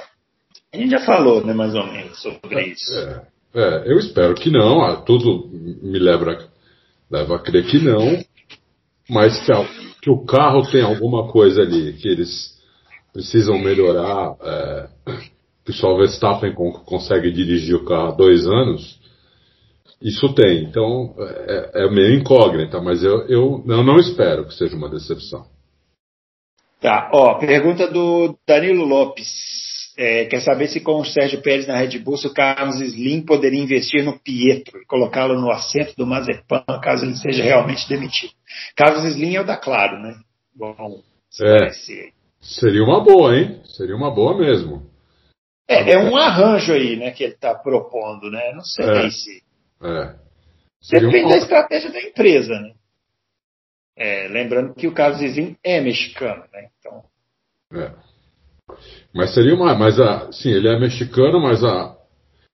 [0.71, 2.93] A gente já falou, né, mais ou menos, sobre isso.
[2.93, 3.21] É,
[3.55, 5.01] é eu espero que não.
[5.05, 6.49] Tudo me leva,
[7.09, 8.23] leva a crer que não.
[9.09, 9.51] Mas que,
[10.01, 12.57] que o carro tem alguma coisa ali que eles
[13.13, 14.87] precisam melhorar, é,
[15.65, 16.53] que só o Verstappen
[16.85, 18.99] consegue dirigir o carro há dois anos,
[20.01, 20.63] Isso tem.
[20.63, 25.45] Então é, é meio incógnita, mas eu, eu, eu não espero que seja uma decepção.
[26.79, 29.27] Tá, ó, pergunta do Danilo Lopes.
[29.99, 33.25] É, quer saber se com o Sérgio Pérez na Red Bull, se o Carlos Slim
[33.25, 38.31] poderia investir no Pietro e colocá-lo no assento do Mazepan, caso ele seja realmente demitido.
[38.75, 40.13] Carlos Slim é o da Claro, né?
[40.55, 41.01] Bom,
[41.41, 41.69] é,
[42.39, 43.59] seria uma boa, hein?
[43.65, 44.87] Seria uma boa mesmo.
[45.67, 48.53] É, é um arranjo aí, né, que ele está propondo, né?
[48.53, 49.43] Não sei é, se.
[49.81, 50.15] É.
[50.91, 51.29] Depende uma...
[51.29, 52.73] da estratégia da empresa, né?
[53.95, 56.69] É, lembrando que o Carlos Slim é mexicano, né?
[56.79, 57.03] Então.
[57.73, 57.91] É.
[59.13, 59.73] Mas seria uma.
[59.75, 61.95] Mas a, sim, ele é mexicano, mas a.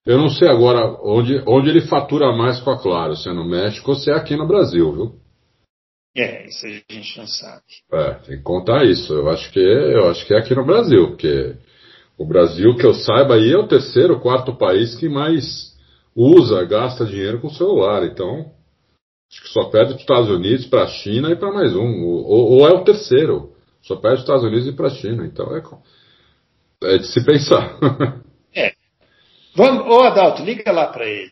[0.05, 3.45] Eu não sei agora onde, onde ele fatura mais com a Claro, se é no
[3.45, 5.16] México ou se é aqui no Brasil, viu?
[6.16, 7.64] É, isso a gente não sabe.
[7.91, 9.14] É, tem que contar isso.
[9.14, 11.55] Eu acho que eu acho que é aqui no Brasil, porque
[12.18, 15.74] o Brasil, que eu saiba, aí é o terceiro, quarto país que mais
[16.16, 18.05] usa, gasta dinheiro com celular.
[18.05, 18.51] Então,
[19.32, 22.03] acho que só perde os Estados Unidos para a China e para mais um.
[22.03, 23.53] Ou, ou, é o terceiro.
[23.82, 25.26] Só perde os Estados Unidos e para a China.
[25.26, 25.61] Então é
[26.86, 27.78] é de se pensar.
[28.56, 28.74] é.
[29.56, 31.32] Vamos, ô Adalto, liga lá para ele.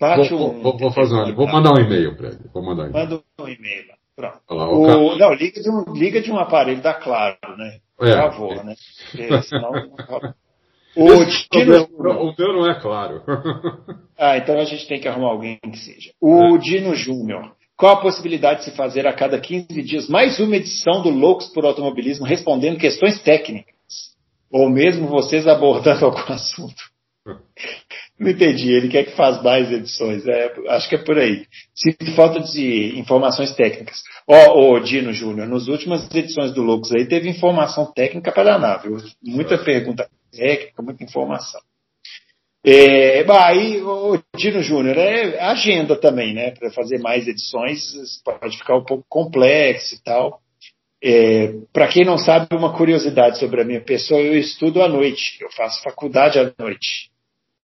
[0.00, 2.38] Bate vou, um, vou, vou fazer um, vou mandar um e-mail para ele.
[2.52, 3.94] Vou mandar um Manda um e-mail lá.
[4.16, 4.40] Pronto.
[4.48, 7.78] o, não, liga de, um, liga de um aparelho da Claro, né?
[7.96, 8.64] Por é, favor, é.
[8.64, 8.74] né?
[9.10, 9.72] Porque senão.
[10.96, 13.22] O, Dino, o meu não é claro.
[14.18, 16.12] ah, então a gente tem que arrumar alguém que seja.
[16.20, 16.58] O é.
[16.58, 17.52] Dino Júnior.
[17.76, 21.48] Qual a possibilidade de se fazer a cada 15 dias mais uma edição do Loucos
[21.48, 23.72] por Automobilismo respondendo questões técnicas?
[24.50, 26.82] Ou mesmo vocês abordando algum assunto.
[28.18, 28.72] Não entendi.
[28.72, 30.26] Ele quer que faz mais edições.
[30.26, 31.46] É, acho que é por aí.
[31.74, 34.02] Sinto falta de informações técnicas.
[34.26, 38.52] Ó, oh, oh, Dino Júnior, nas últimas edições do Loucos aí teve informação técnica para
[38.52, 38.96] danar, viu?
[39.22, 41.60] Muita pergunta técnica, muita informação.
[42.62, 46.50] É, bah, aí, o Dino Júnior, é agenda também, né?
[46.50, 50.42] Para fazer mais edições pode ficar um pouco complexo e tal.
[51.02, 55.38] É, Para quem não sabe, uma curiosidade sobre a minha pessoa, eu estudo à noite,
[55.40, 57.10] eu faço faculdade à noite.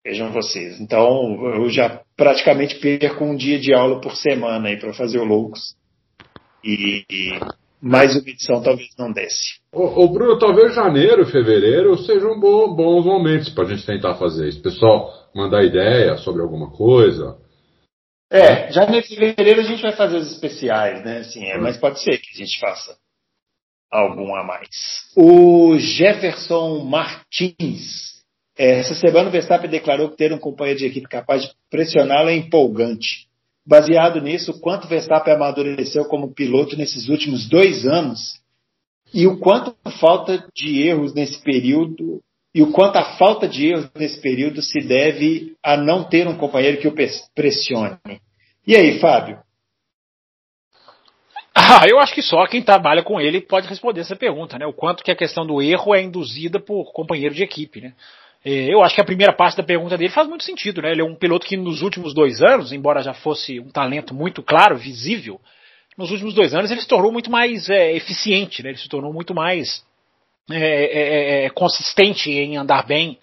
[0.05, 0.79] Vejam vocês.
[0.79, 5.23] Então, eu já praticamente perco um dia de aula por semana aí para fazer o
[5.23, 5.75] Loucos.
[6.63, 7.39] E, e,
[7.81, 9.59] mais uma edição talvez não desce.
[9.71, 14.49] Ô, ô Bruno, talvez janeiro, fevereiro sejam bons, bons momentos para a gente tentar fazer
[14.49, 14.61] isso.
[14.61, 17.37] Pessoal, mandar ideia sobre alguma coisa.
[18.31, 21.19] É, janeiro e fevereiro a gente vai fazer os especiais, né?
[21.19, 22.95] Assim, é, mas pode ser que a gente faça
[23.93, 24.69] algum a mais.
[25.15, 28.13] O Jefferson Martins.
[28.57, 32.29] É, essa semana o Verstappen declarou que ter um companheiro de equipe capaz de pressioná-lo
[32.29, 33.27] é empolgante.
[33.65, 38.41] Baseado nisso, o quanto Verstappen amadureceu como piloto nesses últimos dois anos
[39.13, 42.21] e o quanto falta de erros nesse período
[42.53, 46.37] e o quanto a falta de erros nesse período se deve a não ter um
[46.37, 46.95] companheiro que o
[47.33, 47.97] pressione.
[48.67, 49.39] E aí, Fábio?
[51.81, 54.65] Ah, eu acho que só quem trabalha com ele pode responder essa pergunta, né?
[54.65, 57.93] O quanto que a questão do erro é induzida por companheiro de equipe, né?
[58.45, 60.91] É, eu acho que a primeira parte da pergunta dele faz muito sentido, né?
[60.91, 64.43] Ele é um piloto que nos últimos dois anos, embora já fosse um talento muito
[64.43, 65.39] claro, visível,
[65.97, 68.69] nos últimos dois anos ele se tornou muito mais é, eficiente, né?
[68.69, 69.83] Ele se tornou muito mais
[70.51, 73.17] é, é, é consistente em andar bem.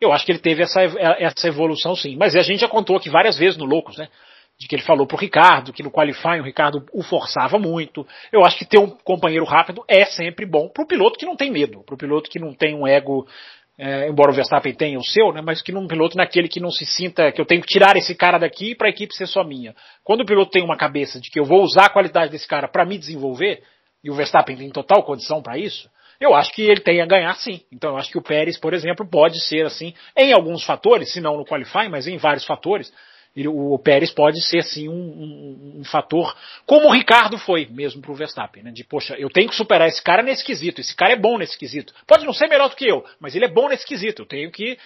[0.00, 2.16] Eu acho que ele teve essa, essa evolução sim.
[2.16, 4.08] Mas a gente já contou aqui várias vezes no Loucos, né?
[4.58, 8.06] De que ele falou pro Ricardo, que no qualifying o Ricardo o forçava muito.
[8.32, 11.50] Eu acho que ter um companheiro rápido é sempre bom pro piloto que não tem
[11.50, 13.26] medo, pro piloto que não tem um ego,
[13.76, 16.70] é, embora o Verstappen tenha o seu, né, mas que num piloto naquele que não
[16.70, 19.42] se sinta que eu tenho que tirar esse cara daqui para a equipe ser só
[19.42, 19.74] minha.
[20.04, 22.68] Quando o piloto tem uma cabeça de que eu vou usar a qualidade desse cara
[22.68, 23.62] para me desenvolver,
[24.02, 25.90] e o Verstappen tem total condição para isso,
[26.20, 27.62] eu acho que ele tem a ganhar sim.
[27.72, 31.20] Então eu acho que o Pérez, por exemplo, pode ser assim, em alguns fatores, se
[31.20, 32.92] não no qualifying, mas em vários fatores,
[33.36, 38.00] ele, o Pérez pode ser sim um, um, um, fator, como o Ricardo foi mesmo
[38.00, 38.70] para o Verstappen, né?
[38.70, 41.58] De poxa, eu tenho que superar esse cara nesse quesito, esse cara é bom nesse
[41.58, 41.92] quesito.
[42.06, 44.22] Pode não ser melhor do que eu, mas ele é bom nesse quesito.
[44.22, 44.78] Eu tenho que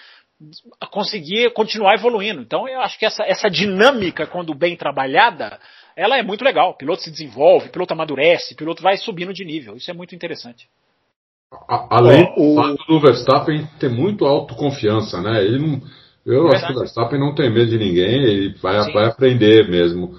[0.91, 2.41] conseguir continuar evoluindo.
[2.41, 5.59] Então eu acho que essa, essa dinâmica, quando bem trabalhada,
[5.95, 6.71] ela é muito legal.
[6.71, 9.75] O piloto se desenvolve, o piloto amadurece, o piloto vai subindo de nível.
[9.75, 10.67] Isso é muito interessante.
[11.67, 15.43] Além do fato do Verstappen ter muito autoconfiança, né?
[15.43, 15.81] Ele não
[16.33, 19.69] eu é acho que o Verstappen não tem medo de ninguém, ele vai, vai aprender
[19.69, 20.15] mesmo.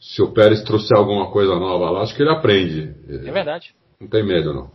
[0.00, 2.92] Se o Pérez trouxer alguma coisa nova lá, acho que ele aprende.
[3.08, 3.72] É verdade.
[4.00, 4.70] Não tem medo, não.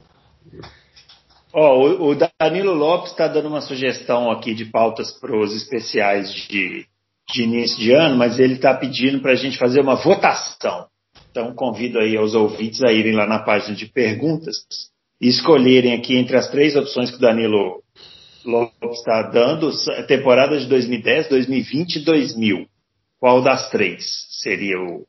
[1.53, 6.31] Ó, oh, o Danilo Lopes está dando uma sugestão aqui de pautas para os especiais
[6.31, 6.85] de,
[7.33, 10.87] de início de ano, mas ele está pedindo para a gente fazer uma votação.
[11.31, 14.55] Então convido aí aos ouvintes a irem lá na página de perguntas
[15.19, 17.81] e escolherem aqui entre as três opções que o Danilo
[18.47, 19.69] Lopes está dando,
[20.07, 22.65] temporada de 2010, 2020 e 2000.
[23.19, 24.05] qual das três
[24.41, 25.05] seria o,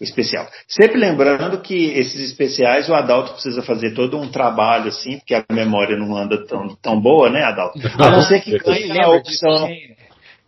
[0.00, 0.46] especial.
[0.66, 5.44] Sempre lembrando que esses especiais o Adalto precisa fazer todo um trabalho assim, porque a
[5.50, 7.78] memória não anda tão, tão boa, né, Adalto?
[7.98, 9.68] A não ser que ganhe a opção.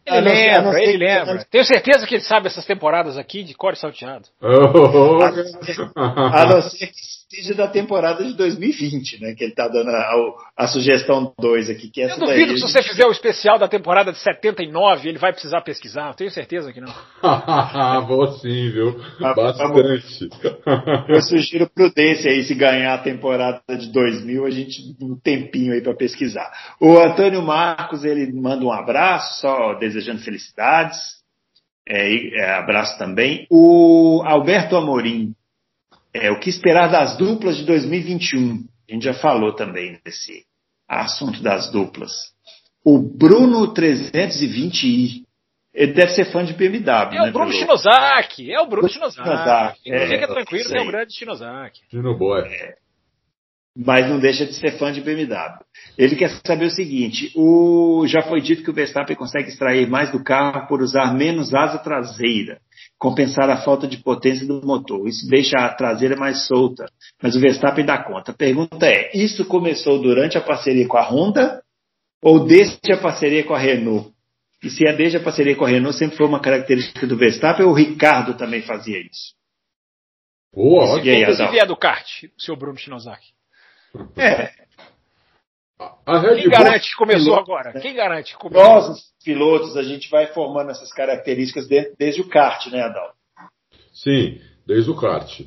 [0.06, 1.44] Ele lembra, ele lembra.
[1.50, 4.26] Tenho certeza que ele sabe essas temporadas aqui de core salteado.
[4.40, 5.22] Oh,
[5.94, 9.34] a não ser que seja da temporada de 2020, né?
[9.34, 10.12] Que ele está dando a,
[10.56, 11.88] a, sugestão 2 aqui.
[11.88, 15.18] Que essa eu duvido que se você fizer o especial da temporada de 79, ele
[15.18, 16.12] vai precisar pesquisar.
[16.14, 16.92] Tenho certeza que não.
[18.08, 19.00] Vou sim, viu?
[19.20, 20.28] Bastante.
[21.08, 25.80] Eu sugiro prudência aí, se ganhar a temporada de 2000, a gente um tempinho aí
[25.80, 26.50] para pesquisar.
[26.80, 30.98] O Antônio Marcos, ele manda um abraço, só desejando felicidades.
[31.88, 33.46] É, é, abraço também.
[33.50, 35.34] O Alberto Amorim,
[36.12, 38.64] é, o que esperar das duplas de 2021?
[38.88, 40.44] A gente já falou também desse
[40.88, 42.12] assunto das duplas.
[42.84, 45.22] O Bruno 320i,
[45.72, 47.14] ele deve ser fã de BMW.
[47.14, 49.92] É né, o Bruno Shinozaki, é o Bruno Shinozaki.
[49.92, 51.80] É, Fica tranquilo, é o grande Shinozaki.
[51.90, 52.42] Shinoboy.
[52.42, 52.74] É
[53.76, 55.64] mas não deixa de ser fã de BMW.
[55.96, 60.10] Ele quer saber o seguinte: o, já foi dito que o Verstappen consegue extrair mais
[60.10, 62.60] do carro por usar menos asa traseira,
[63.00, 65.08] compensar a falta de potência do motor.
[65.08, 66.84] Isso deixa a traseira mais solta,
[67.20, 68.30] mas o Verstappen dá conta.
[68.30, 71.62] A pergunta é: isso começou durante a parceria com a Honda
[72.22, 74.12] ou desde a parceria com a Renault?
[74.62, 77.64] E se é desde a parceria com a Renault sempre foi uma característica do Verstappen
[77.64, 79.34] ou o Ricardo também fazia isso?
[80.52, 81.06] Boa, ótimo.
[81.06, 83.28] E aí, Inclusive é do kart, o seu Bruno Shinozaki.
[84.16, 84.52] É.
[86.04, 87.72] A Red Quem garante que começou piloto, agora?
[87.72, 87.80] Né?
[87.80, 88.64] Quem garante que começou?
[88.64, 93.12] Nós, os pilotos, a gente vai formando essas características desde, desde o kart, né, Adal?
[93.92, 95.40] Sim, desde o kart.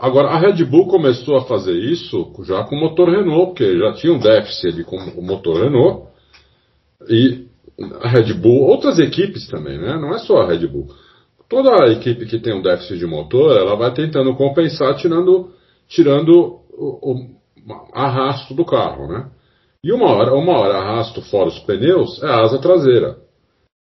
[0.00, 3.92] Agora, a Red Bull começou a fazer isso já com o motor Renault, porque já
[3.94, 6.06] tinha um déficit ali com o motor Renault.
[7.08, 7.48] E
[8.00, 9.98] a Red Bull, outras equipes também, né?
[9.98, 10.86] Não é só a Red Bull.
[11.48, 15.52] Toda a equipe que tem um déficit de motor, ela vai tentando compensar tirando,
[15.88, 17.41] tirando o,
[17.92, 19.30] arrasto do carro, né?
[19.84, 23.16] E uma hora, uma hora arrasto fora os pneus é a asa traseira.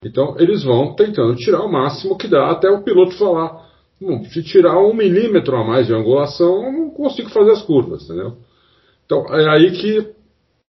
[0.05, 3.67] Então eles vão tentando tirar o máximo que dá até o piloto falar:
[4.33, 8.37] se tirar um milímetro a mais de angulação, eu não consigo fazer as curvas, entendeu?
[9.05, 10.15] Então é aí que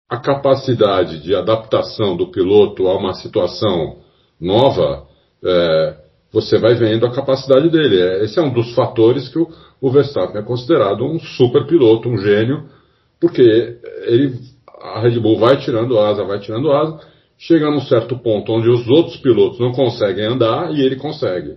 [0.10, 3.98] a capacidade de adaptação do piloto a uma situação
[4.40, 5.06] nova,
[5.44, 5.98] é,
[6.32, 8.02] você vai vendo a capacidade dele.
[8.02, 9.48] É, esse é um dos fatores que o,
[9.80, 12.68] o Verstappen é considerado um super piloto, um gênio
[13.20, 13.42] porque
[14.06, 14.34] ele,
[14.82, 17.00] a Red Bull vai tirando asa, vai tirando asa,
[17.38, 21.56] chega num certo ponto onde os outros pilotos não conseguem andar e ele consegue.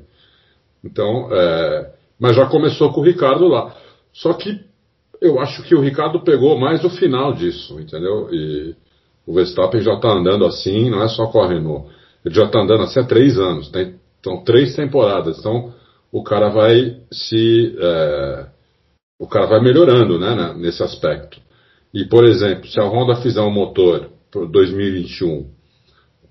[0.85, 3.75] Então, é, mas já começou com o Ricardo lá.
[4.13, 4.61] Só que
[5.21, 8.29] eu acho que o Ricardo pegou mais o final disso, entendeu?
[8.33, 8.75] E
[9.27, 11.89] o Verstappen já está andando assim, não é só com a Renault.
[12.25, 15.39] Ele já está andando assim há três anos, tem, então três temporadas.
[15.39, 15.73] Então
[16.11, 17.77] o cara vai se.
[17.79, 18.47] É,
[19.19, 21.41] o cara vai melhorando né, nesse aspecto.
[21.93, 25.51] E, por exemplo, se a Honda fizer um motor para 2021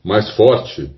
[0.03, 0.89] mais forte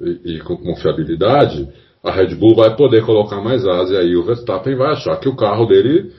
[0.00, 1.68] e, e, com confiabilidade,
[2.02, 5.28] a Red Bull vai poder colocar mais asa e aí o Verstappen vai achar que
[5.28, 6.12] o carro dele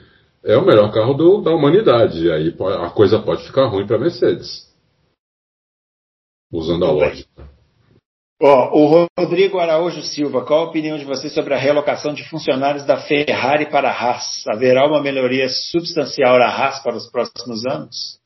[0.44, 2.24] é o melhor carro do, da humanidade.
[2.24, 4.68] E aí a coisa pode ficar ruim para a Mercedes.
[6.52, 7.37] Usando a lógica.
[8.40, 12.96] O Rodrigo Araújo Silva, qual a opinião de você sobre a relocação de funcionários da
[12.96, 14.46] Ferrari para a Haas?
[14.46, 18.20] Haverá uma melhoria substancial na Haas para os próximos anos?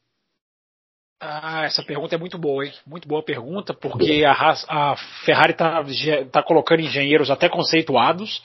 [1.18, 2.74] Ah, essa pergunta é muito boa, hein?
[2.86, 5.82] Muito boa pergunta, porque a, Haas, a Ferrari está
[6.30, 8.42] tá colocando engenheiros até conceituados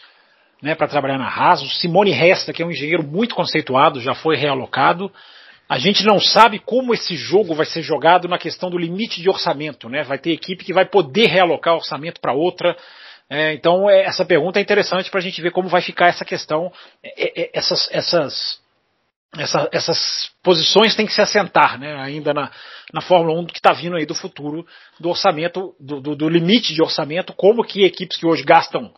[0.61, 1.61] né, para trabalhar na Haas.
[1.61, 5.11] O Simone Resta, que é um engenheiro muito conceituado, já foi realocado.
[5.69, 9.29] A gente não sabe como esse jogo vai ser jogado na questão do limite de
[9.29, 10.03] orçamento, né?
[10.03, 12.75] Vai ter equipe que vai poder realocar orçamento para outra.
[13.29, 16.23] É, então, é, essa pergunta é interessante para a gente ver como vai ficar essa
[16.23, 16.71] questão.
[17.03, 18.61] É, é, essas, essas,
[19.37, 22.49] essa, essas posições têm que se assentar né, ainda na,
[22.93, 24.65] na Fórmula 1 que está vindo aí do futuro
[24.97, 28.93] do orçamento, do, do, do, limite de orçamento, como que equipes que hoje gastam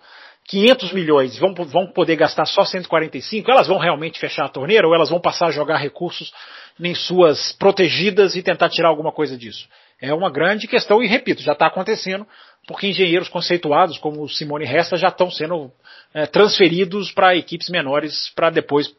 [0.50, 4.96] 500 milhões vão, vão poder gastar só 145, elas vão realmente fechar a torneira ou
[4.96, 6.34] elas vão passar a jogar recursos
[6.80, 9.68] em suas protegidas e tentar tirar alguma coisa disso?
[10.02, 12.26] É uma grande questão e, repito, já está acontecendo
[12.68, 15.72] porque engenheiros conceituados como Simone Resta já estão sendo
[16.16, 18.92] é, transferidos para equipes menores para depois,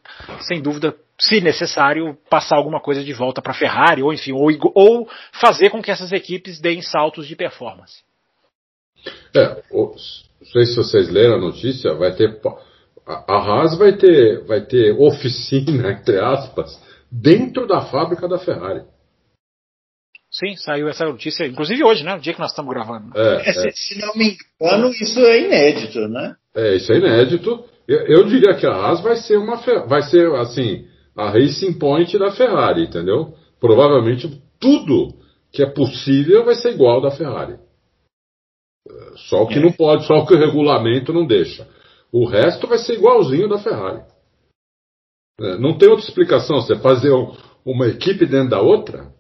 [0.42, 4.51] sem dúvida, se necessário, passar alguma coisa de volta para a Ferrari ou enfim, ou,
[4.74, 8.09] ou fazer com que essas equipes deem saltos de performance.
[9.34, 9.94] É, não
[10.53, 12.40] sei se vocês leram a notícia, vai ter.
[13.07, 16.80] A Haas vai ter, vai ter oficina, entre aspas,
[17.11, 18.82] dentro da fábrica da Ferrari.
[20.30, 22.14] Sim, saiu essa notícia, inclusive hoje, né?
[22.14, 23.11] No dia que nós estamos gravando.
[23.18, 23.70] É, é, é.
[23.72, 26.36] Se não me engano, isso é inédito, né?
[26.55, 27.64] É, isso é inédito.
[27.88, 30.86] Eu, eu diria que a Haas vai ser uma vai ser assim
[31.16, 33.34] a racing point da Ferrari, entendeu?
[33.61, 34.30] Provavelmente
[34.61, 35.14] tudo
[35.53, 37.57] que é possível vai ser igual da Ferrari.
[39.16, 39.61] Só o que é.
[39.61, 41.66] não pode, só o que o regulamento não deixa.
[42.12, 44.02] O resto vai ser igualzinho da Ferrari.
[45.40, 46.61] É, não tem outra explicação.
[46.61, 47.12] Você fazer
[47.64, 49.12] uma equipe dentro da outra.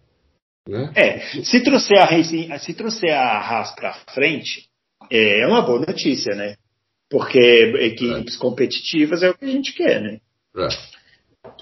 [0.68, 0.92] Né?
[0.94, 4.68] É, se trouxer a Racing, se trouxer a Haas para frente,
[5.10, 6.54] é uma boa notícia, né?
[7.10, 8.38] Porque equipes é.
[8.38, 10.20] competitivas é o que a gente quer, né?
[10.56, 10.68] É.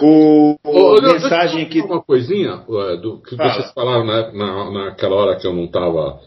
[0.02, 1.80] O, o mensagem aqui.
[1.80, 2.56] Uma coisinha
[3.00, 3.54] do que Fala.
[3.54, 6.20] vocês falaram na, na, naquela hora que eu não estava,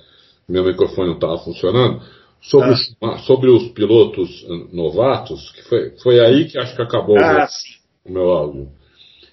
[0.47, 2.01] meu microfone não estava funcionando,
[2.41, 3.15] sobre, ah.
[3.15, 7.47] os, sobre os pilotos novatos, que foi, foi aí que acho que acabou ah,
[8.05, 8.69] o, o, meu áudio.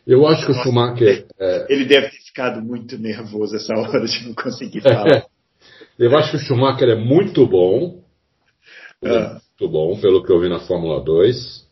[0.07, 1.27] Eu acho que Nossa, o Schumacher.
[1.39, 5.27] É, ele deve ter ficado muito nervoso essa hora de não conseguir falar.
[5.99, 8.03] eu acho que o Schumacher é muito bom.
[9.05, 9.39] Ah.
[9.61, 11.67] Muito bom, pelo que eu vi na Fórmula 2.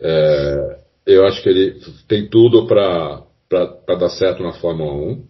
[0.00, 5.24] É, eu acho que ele tem tudo para dar certo na Fórmula 1.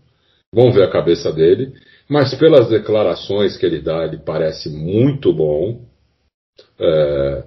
[0.52, 1.72] Vamos ver a cabeça dele.
[2.10, 5.86] Mas pelas declarações que ele dá, ele parece muito bom.
[6.76, 7.44] É,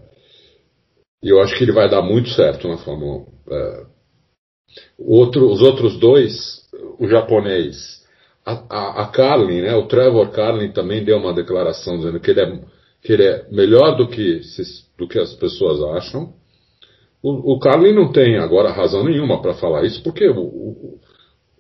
[1.22, 3.53] eu acho que ele vai dar muito certo na Fórmula 1.
[3.53, 3.86] É,
[4.97, 6.61] outro, os outros dois,
[6.97, 8.05] o japonês,
[8.45, 12.41] a, a, a, Carlin, né, o Trevor Carlin também deu uma declaração dizendo que ele
[12.41, 12.59] é,
[13.01, 14.39] que ele é melhor do que,
[14.97, 16.34] do que as pessoas acham.
[17.22, 20.99] O, o Carlin não tem agora razão nenhuma para falar isso, porque o, o,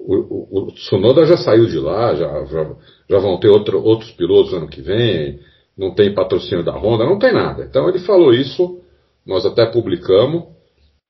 [0.05, 2.75] o, o, Tsunoda já saiu de lá, já, já,
[3.09, 5.39] já vão ter outro, outros pilotos ano que vem,
[5.77, 7.63] não tem patrocínio da Honda, não tem nada.
[7.63, 8.79] Então ele falou isso,
[9.25, 10.43] nós até publicamos.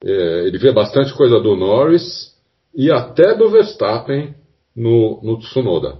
[0.03, 2.33] É, ele vê bastante coisa do Norris
[2.75, 4.35] e até do Verstappen
[4.75, 5.99] no, no Tsunoda.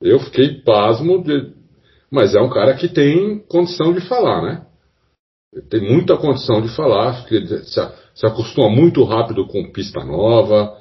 [0.00, 1.52] Eu fiquei pasmo, de,
[2.10, 4.64] mas é um cara que tem condição de falar, né?
[5.70, 7.80] tem muita condição de falar, ele se,
[8.14, 10.76] se acostuma muito rápido com pista nova,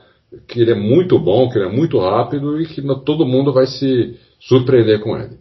[0.47, 3.65] que ele é muito bom, que ele é muito rápido e que todo mundo vai
[3.65, 5.37] se surpreender com ele.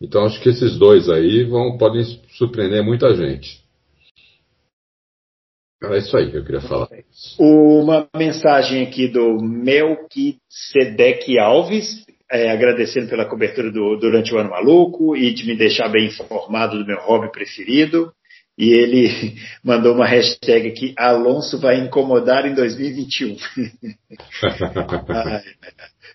[0.00, 2.04] Então acho que esses dois aí vão, podem
[2.36, 3.64] surpreender muita gente.
[5.82, 6.88] Era isso aí que eu queria falar.
[7.38, 15.16] Uma mensagem aqui do Melquisedec Alves, é, agradecendo pela cobertura do, durante o ano maluco
[15.16, 18.12] e de me deixar bem informado do meu hobby preferido.
[18.58, 23.36] E ele mandou uma hashtag aqui: Alonso vai incomodar em 2021.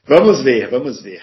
[0.06, 1.22] vamos ver, vamos ver.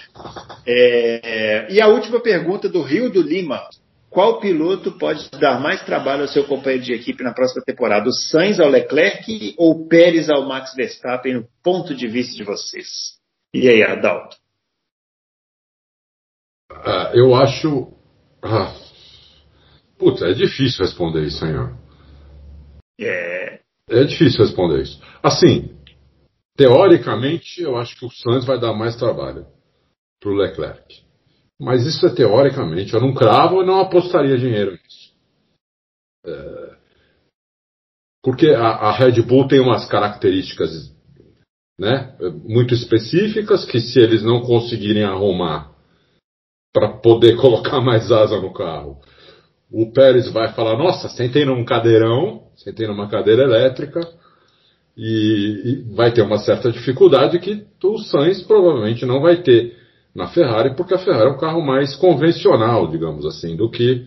[0.66, 3.68] É, e a última pergunta do Rio do Lima:
[4.08, 8.08] Qual piloto pode dar mais trabalho ao seu companheiro de equipe na próxima temporada?
[8.08, 12.44] O Sainz ao Leclerc ou o Pérez ao Max Verstappen, no ponto de vista de
[12.44, 13.18] vocês?
[13.52, 14.36] E aí, Adalto?
[16.70, 17.88] Uh, eu acho.
[18.44, 18.87] Uh
[19.98, 21.76] Putz, é difícil responder isso, senhor.
[23.00, 23.60] É.
[23.90, 25.00] É difícil responder isso.
[25.22, 25.76] Assim,
[26.56, 29.46] teoricamente, eu acho que o Sainz vai dar mais trabalho
[30.20, 31.02] para o Leclerc.
[31.60, 32.94] Mas isso é teoricamente.
[32.94, 35.12] Eu não cravo e não apostaria dinheiro nisso.
[36.24, 36.78] É,
[38.22, 40.94] porque a, a, Red Bull tem umas características
[41.78, 45.72] né, muito específicas que se eles não conseguirem arrumar
[46.74, 49.00] para poder colocar mais asa no carro
[49.70, 54.00] o Pérez vai falar: Nossa, sentei num cadeirão, sentei numa cadeira elétrica,
[54.96, 59.76] e, e, vai ter uma certa dificuldade que o Sainz provavelmente não vai ter
[60.14, 64.06] na Ferrari, porque a Ferrari é um carro mais convencional, digamos assim, do que,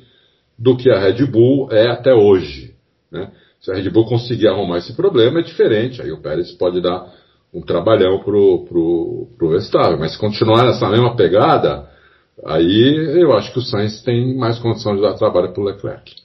[0.60, 2.76] do que a Red Bull é até hoje.
[3.10, 3.32] Né?
[3.62, 7.10] Se a Red Bull conseguir arrumar esse problema, é diferente, aí o Pérez pode dar
[7.54, 11.88] um trabalhão pro, pro, pro Verstappen, mas se continuar nessa mesma pegada,
[12.46, 16.16] Aí eu acho que o Sainz tem mais condição de dar trabalho para o Leclerc.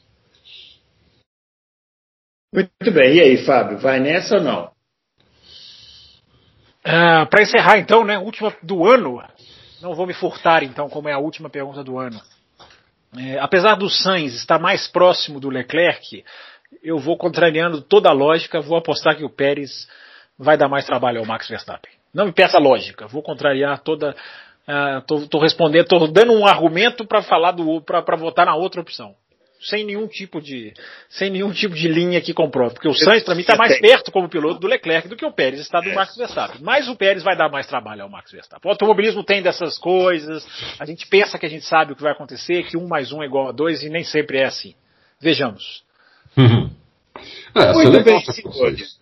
[2.54, 4.64] Muito bem, e aí, Fábio, vai nessa ou não?
[6.86, 9.22] Uh, ah, para encerrar, então, né, última do ano,
[9.82, 12.18] não vou me furtar, então, como é a última pergunta do ano.
[13.18, 16.24] É, apesar do Sainz estar mais próximo do Leclerc,
[16.82, 19.88] eu vou contrariando toda a lógica, vou apostar que o Pérez
[20.38, 21.92] vai dar mais trabalho ao Max Verstappen.
[22.12, 24.14] Não me peça lógica, vou contrariar toda
[24.98, 29.14] Estou uh, respondendo, estou dando um argumento para falar do para votar na outra opção.
[29.60, 30.74] Sem nenhum tipo de
[31.08, 34.12] sem nenhum tipo de linha que comprove, porque o Sainz para mim está mais perto
[34.12, 36.60] como piloto do Leclerc do que o Pérez está do Max Verstappen.
[36.60, 38.68] Mas o Pérez vai dar mais trabalho ao Max Verstappen.
[38.68, 40.46] O automobilismo tem dessas coisas.
[40.78, 43.22] A gente pensa que a gente sabe o que vai acontecer, que um mais um
[43.22, 44.74] é igual a dois e nem sempre é assim.
[45.20, 45.84] Vejamos.
[46.36, 46.70] Uhum.
[47.54, 48.98] É, Muito bem, senhores.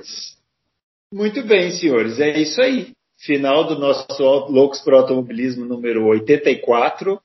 [1.12, 2.20] Muito bem, senhores.
[2.20, 2.92] É isso aí.
[3.24, 4.06] Final do nosso
[4.50, 7.18] Loucos para Automobilismo número 84,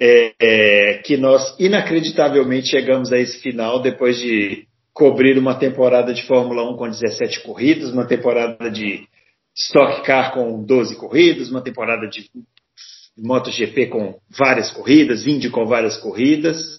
[0.00, 6.22] é, é, que nós inacreditavelmente chegamos a esse final depois de cobrir uma temporada de
[6.24, 9.06] Fórmula 1 com 17 corridas, uma temporada de
[9.56, 12.30] Stock Car com 12 corridas, uma temporada de
[13.16, 16.78] MotoGP com várias corridas, Indy com várias corridas.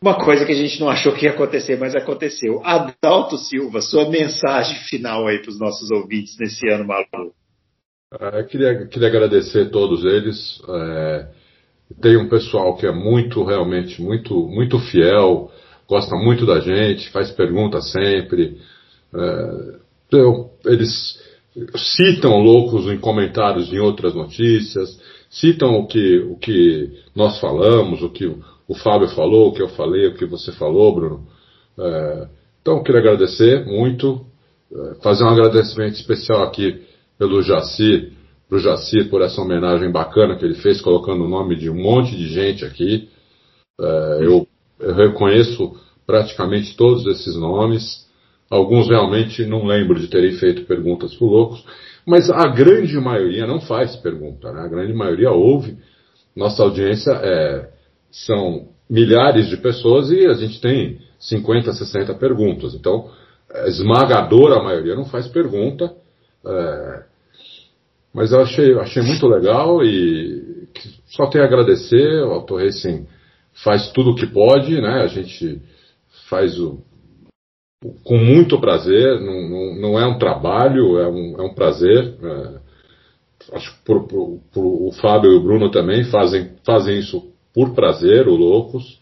[0.00, 2.60] Uma coisa que a gente não achou que ia acontecer, mas aconteceu.
[2.64, 7.41] Adalto Silva, sua mensagem final aí para os nossos ouvintes nesse ano maluco.
[8.20, 10.60] É, queria, queria agradecer a todos eles.
[10.68, 11.26] É,
[12.00, 15.50] tem um pessoal que é muito, realmente, muito, muito fiel,
[15.88, 18.58] gosta muito da gente, faz perguntas sempre.
[19.14, 19.74] É,
[20.08, 21.18] então, eles
[21.96, 25.00] citam loucos em comentários em outras notícias,
[25.30, 28.26] citam o que, o que nós falamos, o que
[28.68, 31.26] o Fábio falou, o que eu falei, o que você falou, Bruno.
[31.78, 32.28] É,
[32.60, 34.26] então, queria agradecer muito,
[34.70, 36.91] é, fazer um agradecimento especial aqui
[37.22, 38.12] pelo Jaci,
[38.48, 42.16] pro Jaci por essa homenagem bacana que ele fez, colocando o nome de um monte
[42.16, 43.08] de gente aqui.
[43.80, 44.44] É, eu,
[44.80, 45.72] eu reconheço
[46.04, 48.08] praticamente todos esses nomes.
[48.50, 51.64] Alguns realmente não lembro de terem feito perguntas para loucos,
[52.04, 54.62] mas a grande maioria não faz pergunta, né?
[54.62, 55.78] A grande maioria ouve.
[56.34, 57.70] Nossa audiência é,
[58.10, 62.74] são milhares de pessoas e a gente tem 50, 60 perguntas.
[62.74, 63.08] Então,
[63.48, 65.94] a esmagadora maioria não faz pergunta.
[66.44, 67.11] É,
[68.12, 70.68] mas eu achei, achei muito legal e
[71.06, 72.22] só tenho a agradecer.
[72.24, 73.06] O Auto Racing
[73.64, 75.02] faz tudo o que pode, né?
[75.02, 75.60] A gente
[76.28, 76.82] faz o,
[78.04, 82.14] com muito prazer, não, não, não, é um trabalho, é um, é um prazer.
[82.22, 87.32] É, acho que por, por, por, o Fábio e o Bruno também fazem, fazem isso
[87.52, 89.00] por prazer, o Loucos.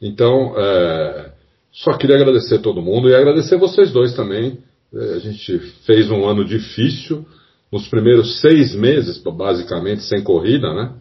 [0.00, 1.32] Então, é,
[1.72, 4.58] só queria agradecer todo mundo e agradecer vocês dois também.
[4.92, 7.26] É, a gente fez um ano difícil,
[7.70, 10.94] nos primeiros seis meses, basicamente, sem corrida, né?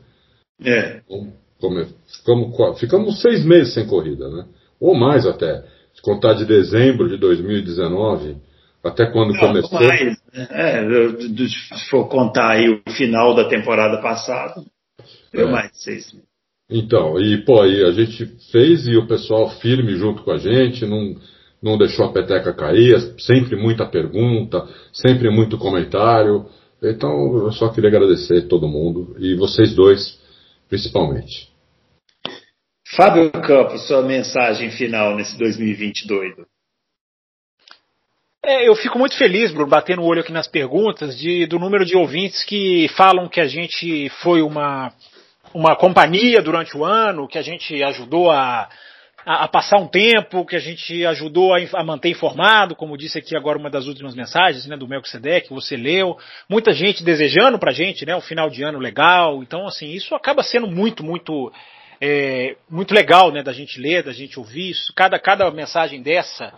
[0.64, 1.02] É.
[1.08, 1.34] Como,
[2.08, 4.46] ficamos, ficamos seis meses sem corrida, né?
[4.80, 5.64] Ou mais até
[5.94, 8.38] se contar de dezembro de 2019
[8.84, 9.80] até quando Não, começou.
[9.80, 10.48] Mais, né?
[10.52, 10.82] é,
[11.48, 14.64] se for contar aí o final da temporada passada,
[15.34, 15.52] deu é.
[15.52, 16.16] mais de seis
[16.70, 20.86] Então, e pô, aí a gente fez e o pessoal firme junto com a gente,
[20.86, 21.16] não,
[21.62, 26.46] não deixou a peteca cair, sempre muita pergunta, sempre muito comentário.
[26.82, 30.20] Então, eu só queria agradecer todo mundo e vocês dois,
[30.70, 31.50] principalmente.
[32.96, 36.46] Fábio Campos, sua mensagem final nesse 2020 doido.
[38.46, 41.84] É, eu fico muito feliz, Bruno, batendo o olho aqui nas perguntas, de, do número
[41.84, 44.94] de ouvintes que falam que a gente foi uma,
[45.54, 48.70] uma companhia durante o ano, que a gente ajudou a,
[49.28, 53.20] a, a passar um tempo, que a gente ajudou a, a, manter informado, como disse
[53.20, 56.18] aqui agora uma das últimas mensagens né, do Melquisedeque, que você leu.
[56.48, 59.44] Muita gente desejando pra gente né, um final de ano legal.
[59.44, 61.52] Então, assim, isso acaba sendo muito, muito
[62.00, 64.94] é, muito legal né, da gente ler, da gente ouvir isso.
[64.96, 66.54] Cada, cada mensagem dessa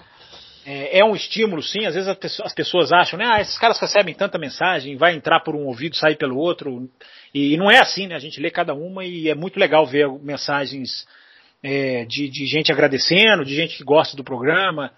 [0.64, 1.88] é, é um estímulo, sim.
[1.88, 2.08] Às vezes
[2.40, 5.96] as pessoas acham, né, ah, esses caras recebem tanta mensagem, vai entrar por um ouvido,
[5.96, 6.88] sair pelo outro.
[7.34, 8.14] E, e não é assim, né?
[8.14, 11.08] A gente lê cada uma e é muito legal ver mensagens
[11.62, 14.92] é, de, de gente agradecendo, de gente que gosta do programa.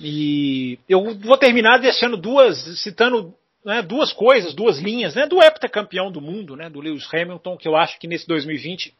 [0.00, 3.34] E eu vou terminar deixando duas, citando
[3.64, 7.66] né, duas coisas, duas linhas, né, do heptacampeão do mundo, né, do Lewis Hamilton, que
[7.66, 8.94] eu acho que nesse 2020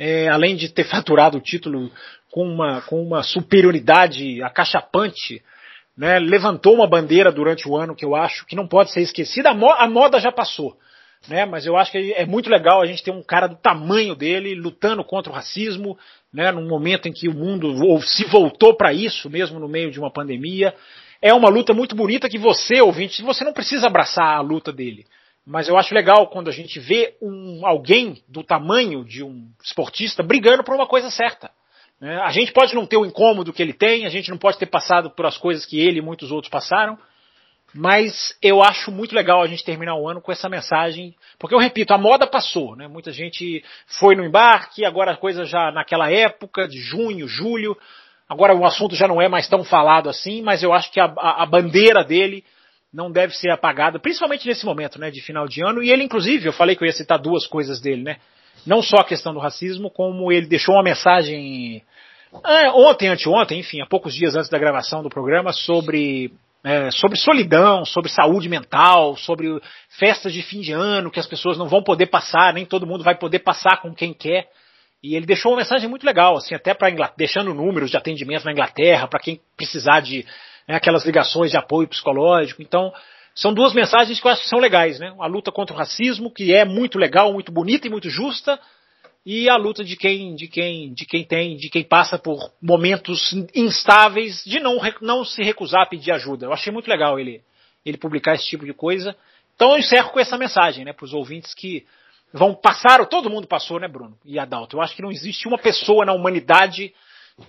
[0.00, 1.92] é, além de ter faturado o título
[2.30, 5.42] com uma, com uma superioridade acachapante,
[5.96, 9.50] né, levantou uma bandeira durante o ano que eu acho que não pode ser esquecida.
[9.50, 10.76] A, mo a moda já passou,
[11.28, 14.14] né, mas eu acho que é muito legal a gente ter um cara do tamanho
[14.14, 15.98] dele lutando contra o racismo,
[16.32, 19.98] né, num momento em que o mundo se voltou para isso, mesmo no meio de
[19.98, 20.74] uma pandemia.
[21.20, 25.04] É uma luta muito bonita que você, ouvinte, você não precisa abraçar a luta dele.
[25.46, 30.22] Mas eu acho legal quando a gente vê um, alguém do tamanho de um esportista
[30.22, 31.50] brigando por uma coisa certa.
[32.00, 32.16] Né?
[32.22, 34.66] A gente pode não ter o incômodo que ele tem, a gente não pode ter
[34.66, 36.98] passado por as coisas que ele e muitos outros passaram,
[37.74, 41.58] mas eu acho muito legal a gente terminar o ano com essa mensagem, porque eu
[41.58, 42.88] repito, a moda passou, né?
[42.88, 47.76] Muita gente foi no embarque, agora a coisa já naquela época de junho, julho,
[48.28, 51.04] agora o assunto já não é mais tão falado assim, mas eu acho que a,
[51.16, 52.44] a, a bandeira dele
[52.92, 55.82] não deve ser apagada, principalmente nesse momento, né, de final de ano.
[55.82, 58.16] E ele, inclusive, eu falei que eu ia citar duas coisas dele, né?
[58.66, 61.82] Não só a questão do racismo, como ele deixou uma mensagem
[62.44, 66.32] é, ontem, anteontem, enfim, há poucos dias antes da gravação do programa, sobre,
[66.62, 69.60] é, sobre solidão, sobre saúde mental, sobre
[69.98, 73.02] festas de fim de ano que as pessoas não vão poder passar, nem todo mundo
[73.02, 74.48] vai poder passar com quem quer.
[75.02, 78.52] E ele deixou uma mensagem muito legal, assim, até para deixando números de atendimento na
[78.52, 80.26] Inglaterra, para quem precisar de
[80.68, 82.60] né, aquelas ligações de apoio psicológico.
[82.60, 82.92] Então,
[83.34, 85.14] são duas mensagens que eu acho que são legais, né?
[85.18, 88.60] A luta contra o racismo, que é muito legal, muito bonita e muito justa,
[89.24, 93.34] e a luta de quem, de quem, de quem tem, de quem passa por momentos
[93.54, 96.46] instáveis, de não, não se recusar a pedir ajuda.
[96.46, 97.42] Eu achei muito legal ele,
[97.84, 99.14] ele publicar esse tipo de coisa.
[99.54, 101.84] Então eu encerro com essa mensagem, né, para os ouvintes que
[102.32, 104.76] vão passar, todo mundo passou, né, Bruno e Adalto.
[104.76, 106.94] Eu acho que não existe uma pessoa na humanidade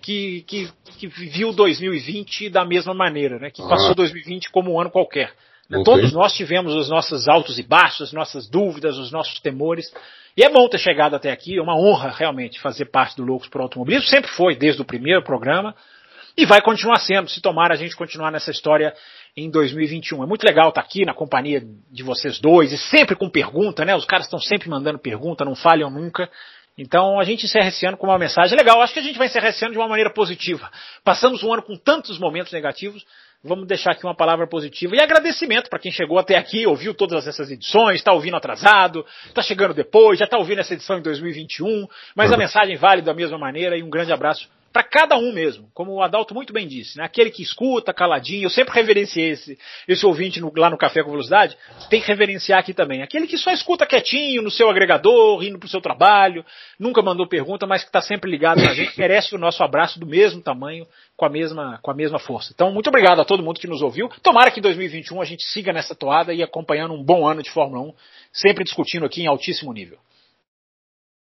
[0.02, 4.50] que, que, que viu 2020 da mesma maneira, né, que passou 2020 ah.
[4.52, 5.34] como um ano qualquer.
[5.72, 5.84] Okay.
[5.84, 9.92] Todos nós tivemos os nossos altos e baixos, as nossas dúvidas, os nossos temores.
[10.36, 13.48] E é bom ter chegado até aqui, é uma honra realmente fazer parte do Loucos
[13.48, 15.76] por Automobilismo, sempre foi, desde o primeiro programa,
[16.38, 18.94] e vai continuar sendo, se tomar a gente continuar nessa história
[19.36, 20.24] em 2021.
[20.24, 23.96] É muito legal estar aqui na companhia de vocês dois, e sempre com pergunta, né?
[23.96, 26.30] Os caras estão sempre mandando pergunta, não falham nunca.
[26.78, 28.82] Então a gente encerra esse ano com uma mensagem legal.
[28.82, 30.72] Acho que a gente vai encerrar esse ano de uma maneira positiva.
[31.04, 33.06] Passamos um ano com tantos momentos negativos,
[33.44, 37.26] Vamos deixar aqui uma palavra positiva e agradecimento para quem chegou até aqui, ouviu todas
[37.26, 41.88] essas edições, está ouvindo atrasado, está chegando depois, já está ouvindo essa edição em 2021,
[42.16, 42.36] mas uhum.
[42.36, 45.92] a mensagem vale da mesma maneira e um grande abraço para cada um mesmo, como
[45.94, 47.04] o Adalto muito bem disse, né?
[47.04, 51.12] aquele que escuta caladinho, eu sempre reverenciei esse, esse ouvinte no, lá no Café com
[51.12, 51.58] Velocidade,
[51.90, 55.68] tem que reverenciar aqui também, aquele que só escuta quietinho no seu agregador, indo para
[55.68, 56.46] o seu trabalho,
[56.80, 60.06] nunca mandou pergunta, mas que está sempre ligado na gente, merece o nosso abraço do
[60.06, 62.52] mesmo tamanho, com a mesma, com a mesma força.
[62.54, 65.44] Então, muito obrigado a todo mundo que nos ouviu, tomara que em 2021 a gente
[65.46, 67.94] siga nessa toada e acompanhando um bom ano de Fórmula 1,
[68.32, 69.98] sempre discutindo aqui em altíssimo nível.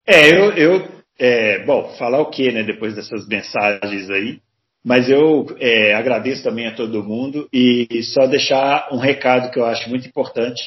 [0.07, 4.41] É, eu, eu é, bom, falar o que, né, depois dessas mensagens aí,
[4.83, 9.67] mas eu é, agradeço também a todo mundo e só deixar um recado que eu
[9.67, 10.63] acho muito importante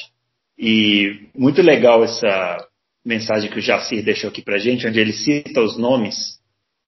[0.56, 2.64] e muito legal essa
[3.04, 6.38] mensagem que o Jacir deixou aqui para gente, onde ele cita os nomes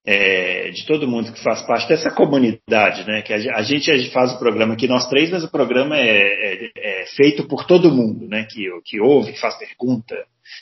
[0.06, 3.22] é, de todo mundo que faz parte dessa comunidade, né?
[3.22, 7.06] Que a, gente, faz o programa aqui nós três, mas o programa é, é, é
[7.16, 8.46] feito por todo mundo, né?
[8.48, 10.14] Que, que ouve, que faz pergunta,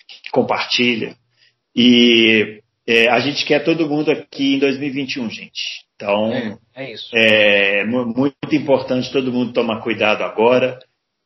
[0.09, 1.15] que compartilha.
[1.77, 5.85] E é, a gente quer todo mundo aqui em 2021, gente.
[5.97, 7.11] Então, é, é isso.
[7.15, 10.79] É muito importante todo mundo tomar cuidado agora.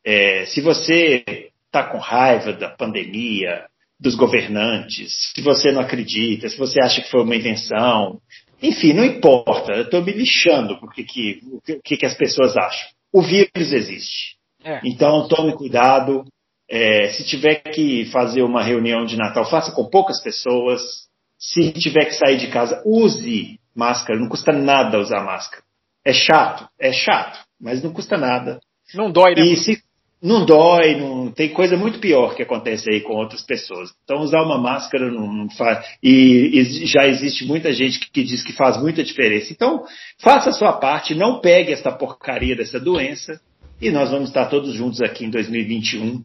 [0.05, 3.65] É, se você está com raiva da pandemia,
[3.99, 8.21] dos governantes, se você não acredita, se você acha que foi uma invenção,
[8.61, 9.73] enfim, não importa.
[9.73, 12.89] Eu estou me lixando porque que, o que, que as pessoas acham.
[13.11, 14.37] O vírus existe.
[14.63, 14.79] É.
[14.85, 16.25] Então, tome cuidado.
[16.69, 21.08] É, se tiver que fazer uma reunião de Natal, faça com poucas pessoas.
[21.39, 24.19] Se tiver que sair de casa, use máscara.
[24.19, 25.63] Não custa nada usar máscara.
[26.05, 28.59] É chato, é chato, mas não custa nada.
[28.93, 29.43] Não dói, né?
[29.43, 29.81] E se,
[30.21, 33.89] não dói, não, tem coisa muito pior que acontece aí com outras pessoas.
[34.03, 35.85] Então usar uma máscara não, não faz.
[36.03, 39.53] E, e, já existe muita gente que, que, diz que faz muita diferença.
[39.53, 39.83] Então
[40.19, 43.39] faça a sua parte, não pegue essa porcaria dessa doença
[43.81, 46.21] e nós vamos estar todos juntos aqui em 2021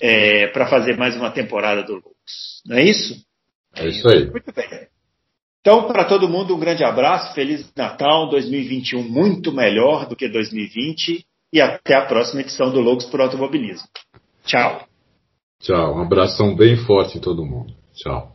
[0.00, 2.62] é, para fazer mais uma temporada do Lux.
[2.64, 3.24] Não é isso?
[3.76, 4.30] É isso aí.
[4.30, 4.68] Muito bem.
[5.60, 11.24] Então, para todo mundo, um grande abraço, Feliz Natal, 2021 muito melhor do que 2020
[11.52, 13.86] e até a próxima edição do Logos por Automobilismo.
[14.44, 14.86] Tchau.
[15.60, 17.72] Tchau, um abração bem forte em todo mundo.
[17.94, 18.31] Tchau.